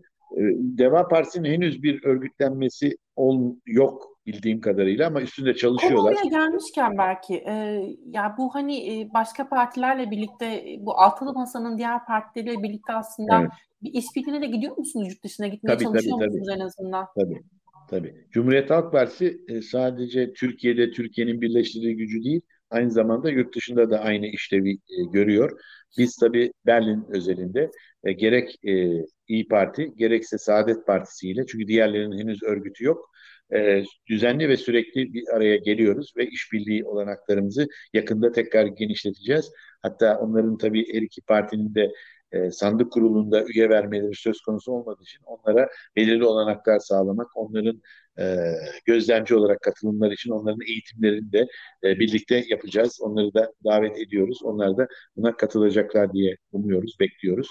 [0.78, 6.14] Deva Partisi'nin henüz bir örgütlenmesi ol, yok bildiğim kadarıyla ama üstünde çalışıyorlar.
[6.14, 12.06] Konu gelmişken belki e, ya bu hani e, başka partilerle birlikte bu altılı masanın diğer
[12.06, 13.50] partileriyle birlikte aslında evet.
[13.82, 16.60] bir işbirliğine de gidiyor musunuz yurt dışına gitmeye tabii, çalışıyor tabii, musunuz tabii.
[16.60, 17.06] en azından?
[17.16, 17.42] Tabii.
[17.90, 18.14] Tabii.
[18.30, 24.00] Cumhuriyet Halk Partisi e, sadece Türkiye'de Türkiye'nin birleştirdiği gücü değil, aynı zamanda yurt dışında da
[24.00, 25.60] aynı işlevi e, görüyor.
[25.98, 27.70] Biz tabii Berlin özelinde
[28.04, 33.10] e, gerek e, İyi Parti gerekse Saadet Partisi ile çünkü diğerlerinin henüz örgütü yok
[33.54, 39.52] e, düzenli ve sürekli bir araya geliyoruz ve işbirliği olanaklarımızı yakında tekrar genişleteceğiz.
[39.82, 41.92] Hatta onların tabii her iki partinin de
[42.32, 47.82] e, sandık kurulunda üye vermeleri söz konusu olmadığı için onlara belirli olanaklar sağlamak, onların
[48.18, 48.36] e,
[48.84, 51.46] gözlemci olarak katılımlar için onların eğitimlerini de
[51.84, 52.98] e, birlikte yapacağız.
[53.02, 54.38] Onları da davet ediyoruz.
[54.42, 57.50] Onlar da buna katılacaklar diye umuyoruz, bekliyoruz.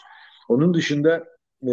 [0.50, 1.26] Onun dışında
[1.68, 1.72] e,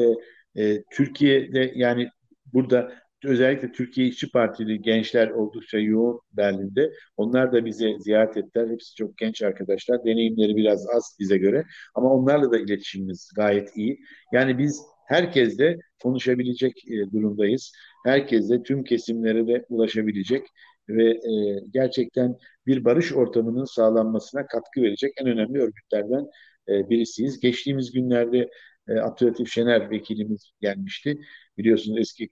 [0.63, 2.09] e, Türkiye'de yani
[2.53, 6.93] burada özellikle Türkiye İşçi Partili gençler oldukça yoğun Berlin'de.
[7.17, 8.71] Onlar da bize ziyaret ettiler.
[8.71, 10.05] Hepsi çok genç arkadaşlar.
[10.05, 11.65] Deneyimleri biraz az bize göre
[11.95, 14.01] ama onlarla da iletişimimiz gayet iyi.
[14.33, 17.73] Yani biz herkesle konuşabilecek e, durumdayız.
[18.05, 20.47] Herkesle tüm kesimlere de ulaşabilecek
[20.89, 26.27] ve e, gerçekten bir barış ortamının sağlanmasına katkı verecek en önemli örgütlerden
[26.69, 27.41] e, birisiyiz.
[27.41, 28.51] Geçtiğimiz günlerde
[28.89, 31.21] e, Abdülhatif Şener vekilimiz gelmişti.
[31.59, 32.29] Biliyorsunuz eski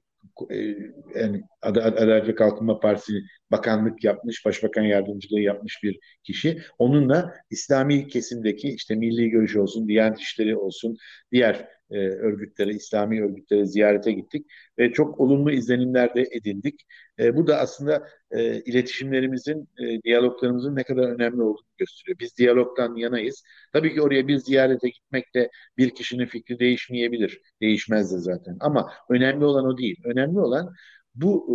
[1.14, 3.12] yani Adalet ve Kalkınma Partisi
[3.50, 6.62] bakanlık yapmış, başbakan yardımcılığı yapmış bir kişi.
[6.78, 10.96] Onunla İslami kesimdeki işte milli görüş olsun, Diyanet İşleri olsun,
[11.32, 14.46] diğer e, örgütlere, İslami örgütlere ziyarete gittik
[14.78, 16.80] ve çok olumlu izlenimler de edindik.
[17.18, 22.18] E, bu da aslında e, iletişimlerimizin, e, diyaloglarımızın ne kadar önemli olduğunu gösteriyor.
[22.18, 23.42] Biz diyalogtan yanayız.
[23.72, 27.40] Tabii ki oraya bir ziyarete gitmekle bir kişinin fikri değişmeyebilir.
[27.60, 28.56] Değişmez de zaten.
[28.60, 30.00] Ama önemli olan o değil.
[30.04, 30.74] Önemli olan
[31.14, 31.46] bu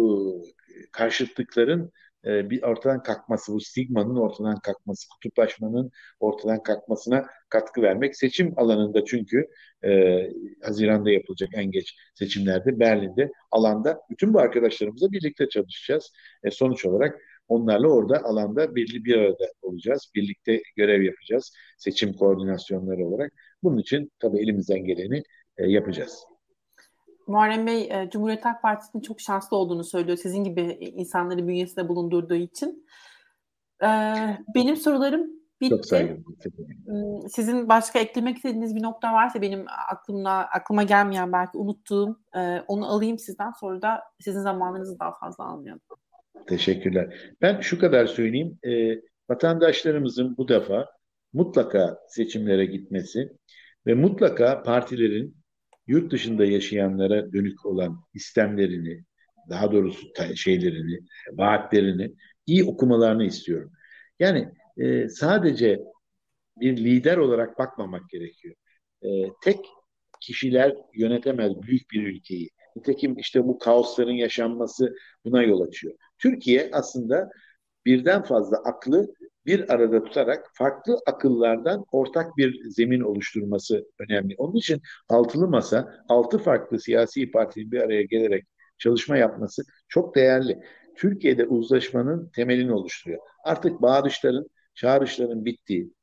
[0.69, 1.91] e, karşıtlıkların
[2.25, 8.17] e, bir ortadan kalkması, bu stigmanın ortadan kalkması, kutuplaşmanın ortadan kalkmasına katkı vermek.
[8.17, 9.47] Seçim alanında çünkü
[9.85, 10.21] e,
[10.63, 16.11] Haziran'da yapılacak en geç seçimlerde Berlin'de alanda bütün bu arkadaşlarımızla birlikte çalışacağız.
[16.43, 20.11] E, sonuç olarak onlarla orada alanda bir, bir arada olacağız.
[20.15, 23.31] Birlikte görev yapacağız seçim koordinasyonları olarak.
[23.63, 25.23] Bunun için tabii elimizden geleni
[25.57, 26.36] e, yapacağız.
[27.27, 30.17] Muharrem Bey e, Cumhuriyet Halk Partisi'nin çok şanslı olduğunu söylüyor.
[30.17, 32.87] Sizin gibi insanları bünyesinde bulundurduğu için.
[33.83, 33.87] E,
[34.55, 35.69] benim sorularım bitti.
[35.69, 36.13] Çok saygı.
[36.85, 42.59] Hmm, sizin başka eklemek istediğiniz bir nokta varsa benim aklımda aklıma gelmeyen belki unuttuğum e,
[42.67, 45.81] onu alayım sizden sonra da sizin zamanınızı daha fazla almayalım.
[46.47, 47.33] Teşekkürler.
[47.41, 48.59] Ben şu kadar söyleyeyim.
[48.63, 50.85] E, vatandaşlarımızın bu defa
[51.33, 53.37] mutlaka seçimlere gitmesi
[53.87, 55.37] ve mutlaka partilerin
[55.87, 59.03] yurt dışında yaşayanlara dönük olan istemlerini,
[59.49, 60.99] daha doğrusu şeylerini,
[61.31, 62.11] vaatlerini
[62.45, 63.71] iyi okumalarını istiyorum.
[64.19, 65.79] Yani e, sadece
[66.59, 68.55] bir lider olarak bakmamak gerekiyor.
[69.01, 69.07] E,
[69.43, 69.59] tek
[70.21, 72.49] kişiler yönetemez büyük bir ülkeyi.
[72.75, 75.93] Nitekim işte bu kaosların yaşanması buna yol açıyor.
[76.17, 77.29] Türkiye aslında
[77.85, 79.13] birden fazla aklı
[79.47, 84.35] bir arada tutarak farklı akıllardan ortak bir zemin oluşturması önemli.
[84.37, 88.45] Onun için altılı masa, altı farklı siyasi partinin bir araya gelerek
[88.77, 90.59] çalışma yapması çok değerli.
[90.95, 93.19] Türkiye'de uzlaşmanın temelini oluşturuyor.
[93.43, 95.93] Artık bağırışların, çağrışların bittiği,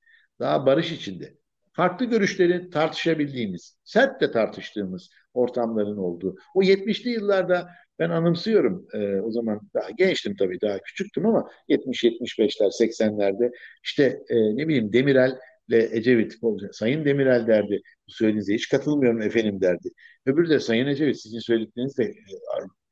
[0.40, 1.34] daha barış içinde,
[1.72, 6.36] farklı görüşlerin tartışabildiğimiz, sert de tartıştığımız ortamların olduğu.
[6.54, 12.70] O 70'li yıllarda ben anımsıyorum e, o zaman daha gençtim tabii daha küçüktüm ama 70-75'ler
[12.70, 13.50] 80'lerde
[13.84, 15.38] işte e, ne bileyim Demirel
[15.68, 16.34] ile Ecevit
[16.72, 19.88] Sayın Demirel derdi bu söylediğinize hiç katılmıyorum efendim derdi.
[20.26, 22.14] Öbürü de Sayın Ecevit sizin söyledikleriniz de e,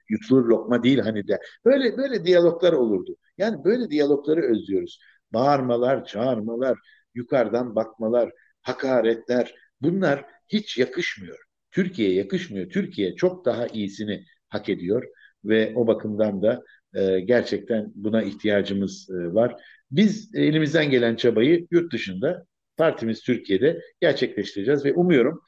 [0.08, 1.38] yutulur lokma değil hani de.
[1.64, 3.16] Böyle böyle diyaloglar olurdu.
[3.38, 5.00] Yani böyle diyalogları özlüyoruz.
[5.32, 6.78] Bağırmalar, çağırmalar,
[7.14, 8.30] yukarıdan bakmalar,
[8.62, 11.38] hakaretler bunlar hiç yakışmıyor.
[11.70, 12.70] Türkiye'ye yakışmıyor.
[12.70, 15.04] Türkiye çok daha iyisini hak ediyor
[15.44, 16.62] ve o bakımdan da
[16.94, 19.56] e, gerçekten buna ihtiyacımız e, var.
[19.90, 22.46] Biz elimizden gelen çabayı yurt dışında
[22.76, 25.42] partimiz Türkiye'de gerçekleştireceğiz ve umuyorum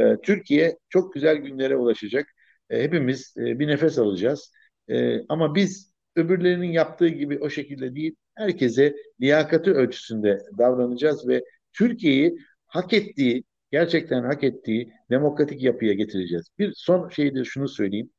[0.00, 2.26] e, Türkiye çok güzel günlere ulaşacak.
[2.70, 4.52] E, hepimiz e, bir nefes alacağız.
[4.88, 12.36] E, ama biz öbürlerinin yaptığı gibi o şekilde değil, herkese liyakati ölçüsünde davranacağız ve Türkiye'yi
[12.66, 16.48] hak ettiği gerçekten hak ettiği demokratik yapıya getireceğiz.
[16.58, 18.10] Bir son şey de şunu söyleyeyim.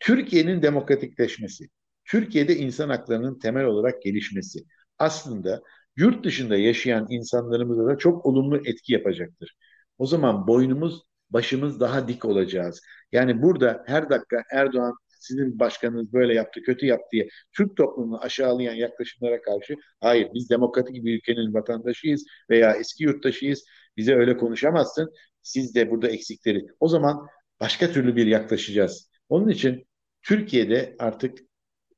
[0.00, 1.68] Türkiye'nin demokratikleşmesi,
[2.04, 4.64] Türkiye'de insan haklarının temel olarak gelişmesi
[4.98, 5.62] aslında
[5.96, 9.56] yurt dışında yaşayan insanlarımıza da çok olumlu etki yapacaktır.
[9.98, 12.80] O zaman boynumuz, başımız daha dik olacağız.
[13.12, 18.74] Yani burada her dakika Erdoğan sizin başkanınız böyle yaptı, kötü yaptı diye Türk toplumunu aşağılayan
[18.74, 23.64] yaklaşımlara karşı hayır biz demokratik bir ülkenin vatandaşıyız veya eski yurttaşıyız.
[23.96, 25.12] Bize öyle konuşamazsın.
[25.42, 26.66] Siz de burada eksikleri.
[26.80, 27.26] O zaman
[27.60, 29.10] başka türlü bir yaklaşacağız.
[29.28, 29.87] Onun için
[30.28, 31.38] Türkiye'de artık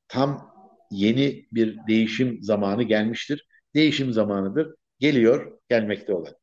[0.09, 0.55] tam
[0.91, 3.49] yeni bir değişim zamanı gelmiştir.
[3.75, 4.75] Değişim zamanıdır.
[4.99, 6.35] Geliyor, gelmekte olan.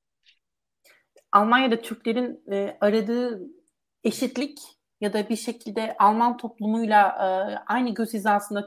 [1.32, 3.42] Almanya'da Türklerin e, aradığı
[4.04, 4.60] eşitlik
[5.02, 7.26] ya da bir şekilde Alman toplumuyla e,
[7.74, 8.66] aynı göz hizasında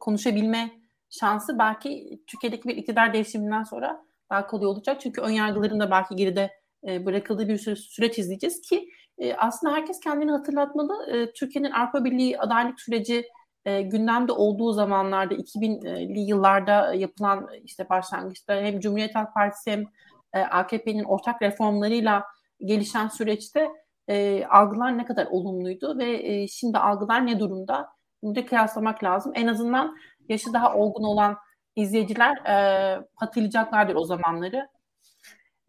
[0.00, 0.70] konuşabilme
[1.10, 5.00] şansı belki Türkiye'deki bir iktidar değişiminden sonra daha kolay olacak.
[5.00, 6.50] Çünkü ön yargıların da belki geride
[6.88, 8.88] e, bırakıldığı bir süre, süreç izleyeceğiz ki
[9.18, 11.10] e, aslında herkes kendini hatırlatmalı.
[11.10, 13.24] E, Türkiye'nin Avrupa Birliği adaylık süreci
[13.64, 19.84] e, gündemde olduğu zamanlarda 2000'li yıllarda yapılan işte başlangıçta hem Cumhuriyet Halk Partisi hem
[20.32, 22.24] e, AKP'nin ortak reformlarıyla
[22.64, 23.68] gelişen süreçte
[24.08, 27.88] e, algılar ne kadar olumluydu ve e, şimdi algılar ne durumda?
[28.22, 29.32] Bunu da kıyaslamak lazım.
[29.34, 29.96] En azından
[30.28, 31.36] yaşı daha olgun olan
[31.76, 34.68] izleyiciler e, hatırlayacaklardır o zamanları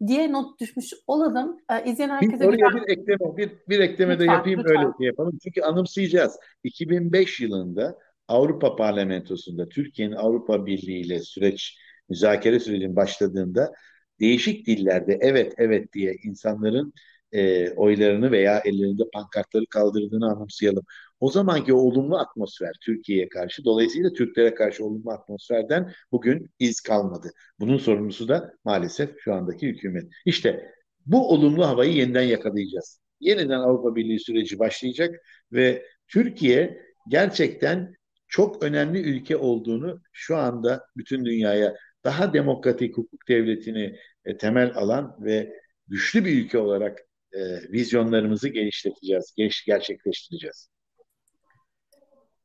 [0.06, 1.58] diye not düşmüş olalım.
[1.70, 4.76] E, izleyen herkese bir, oraya bir ekleme, bir, bir ekleme lütfen, de yapayım lütfen.
[4.76, 5.38] öyle şey yapalım.
[5.44, 6.36] Çünkü anımsayacağız.
[6.64, 11.78] 2005 yılında Avrupa Parlamentosu'nda Türkiye'nin Avrupa Birliği ile süreç
[12.08, 13.72] müzakere sürecinin başladığında
[14.20, 16.92] değişik dillerde evet evet diye insanların
[17.32, 20.84] e, oylarını veya ellerinde pankartları kaldırdığını anımsayalım.
[21.24, 27.30] O zamanki olumlu atmosfer Türkiye'ye karşı, dolayısıyla Türklere karşı olumlu atmosferden bugün iz kalmadı.
[27.60, 30.04] Bunun sorumlusu da maalesef şu andaki hükümet.
[30.26, 30.72] İşte
[31.06, 33.00] bu olumlu havayı yeniden yakalayacağız.
[33.20, 35.20] Yeniden Avrupa Birliği süreci başlayacak
[35.52, 37.94] ve Türkiye gerçekten
[38.28, 45.16] çok önemli ülke olduğunu şu anda bütün dünyaya daha demokratik hukuk devletini e, temel alan
[45.20, 45.52] ve
[45.88, 46.98] güçlü bir ülke olarak
[47.32, 47.38] e,
[47.72, 50.73] vizyonlarımızı geliştireceğiz, geliş, gerçekleştireceğiz.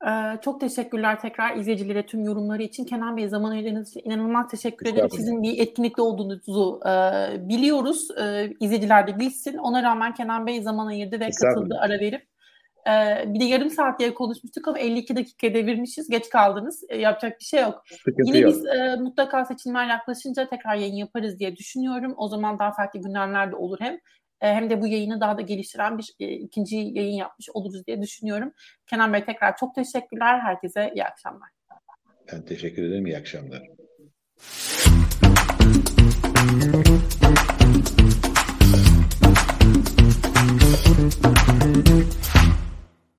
[0.07, 2.85] Ee, çok teşekkürler tekrar izleyicilere tüm yorumları için.
[2.85, 5.09] Kenan Bey zaman ayırdığınız için inanılmaz teşekkür ederim.
[5.11, 6.89] Sizin bir etkinlikte olduğunuzu e,
[7.49, 8.07] biliyoruz.
[8.21, 9.57] E, izleyiciler de bilsin.
[9.57, 12.29] Ona rağmen Kenan Bey zaman ayırdı ve katıldı ara verip.
[12.87, 16.09] E, bir de yarım saat diye konuşmuştuk ama 52 dakika devirmişiz.
[16.09, 16.83] Geç kaldınız.
[16.89, 17.83] E, yapacak bir şey yok.
[17.85, 18.51] Sıkıntı Yine yok.
[18.51, 22.13] biz e, mutlaka seçimler yaklaşınca tekrar yayın yaparız diye düşünüyorum.
[22.17, 23.97] O zaman daha farklı gündemler de olur hem.
[24.41, 28.01] E, hem de bu yayını daha da geliştiren bir e, ikinci yayın yapmış oluruz diye
[28.01, 28.53] düşünüyorum.
[28.87, 30.39] Kenan Bey tekrar çok teşekkürler.
[30.39, 31.49] Herkese iyi akşamlar.
[32.33, 33.05] Ben teşekkür ederim.
[33.05, 33.61] İyi akşamlar.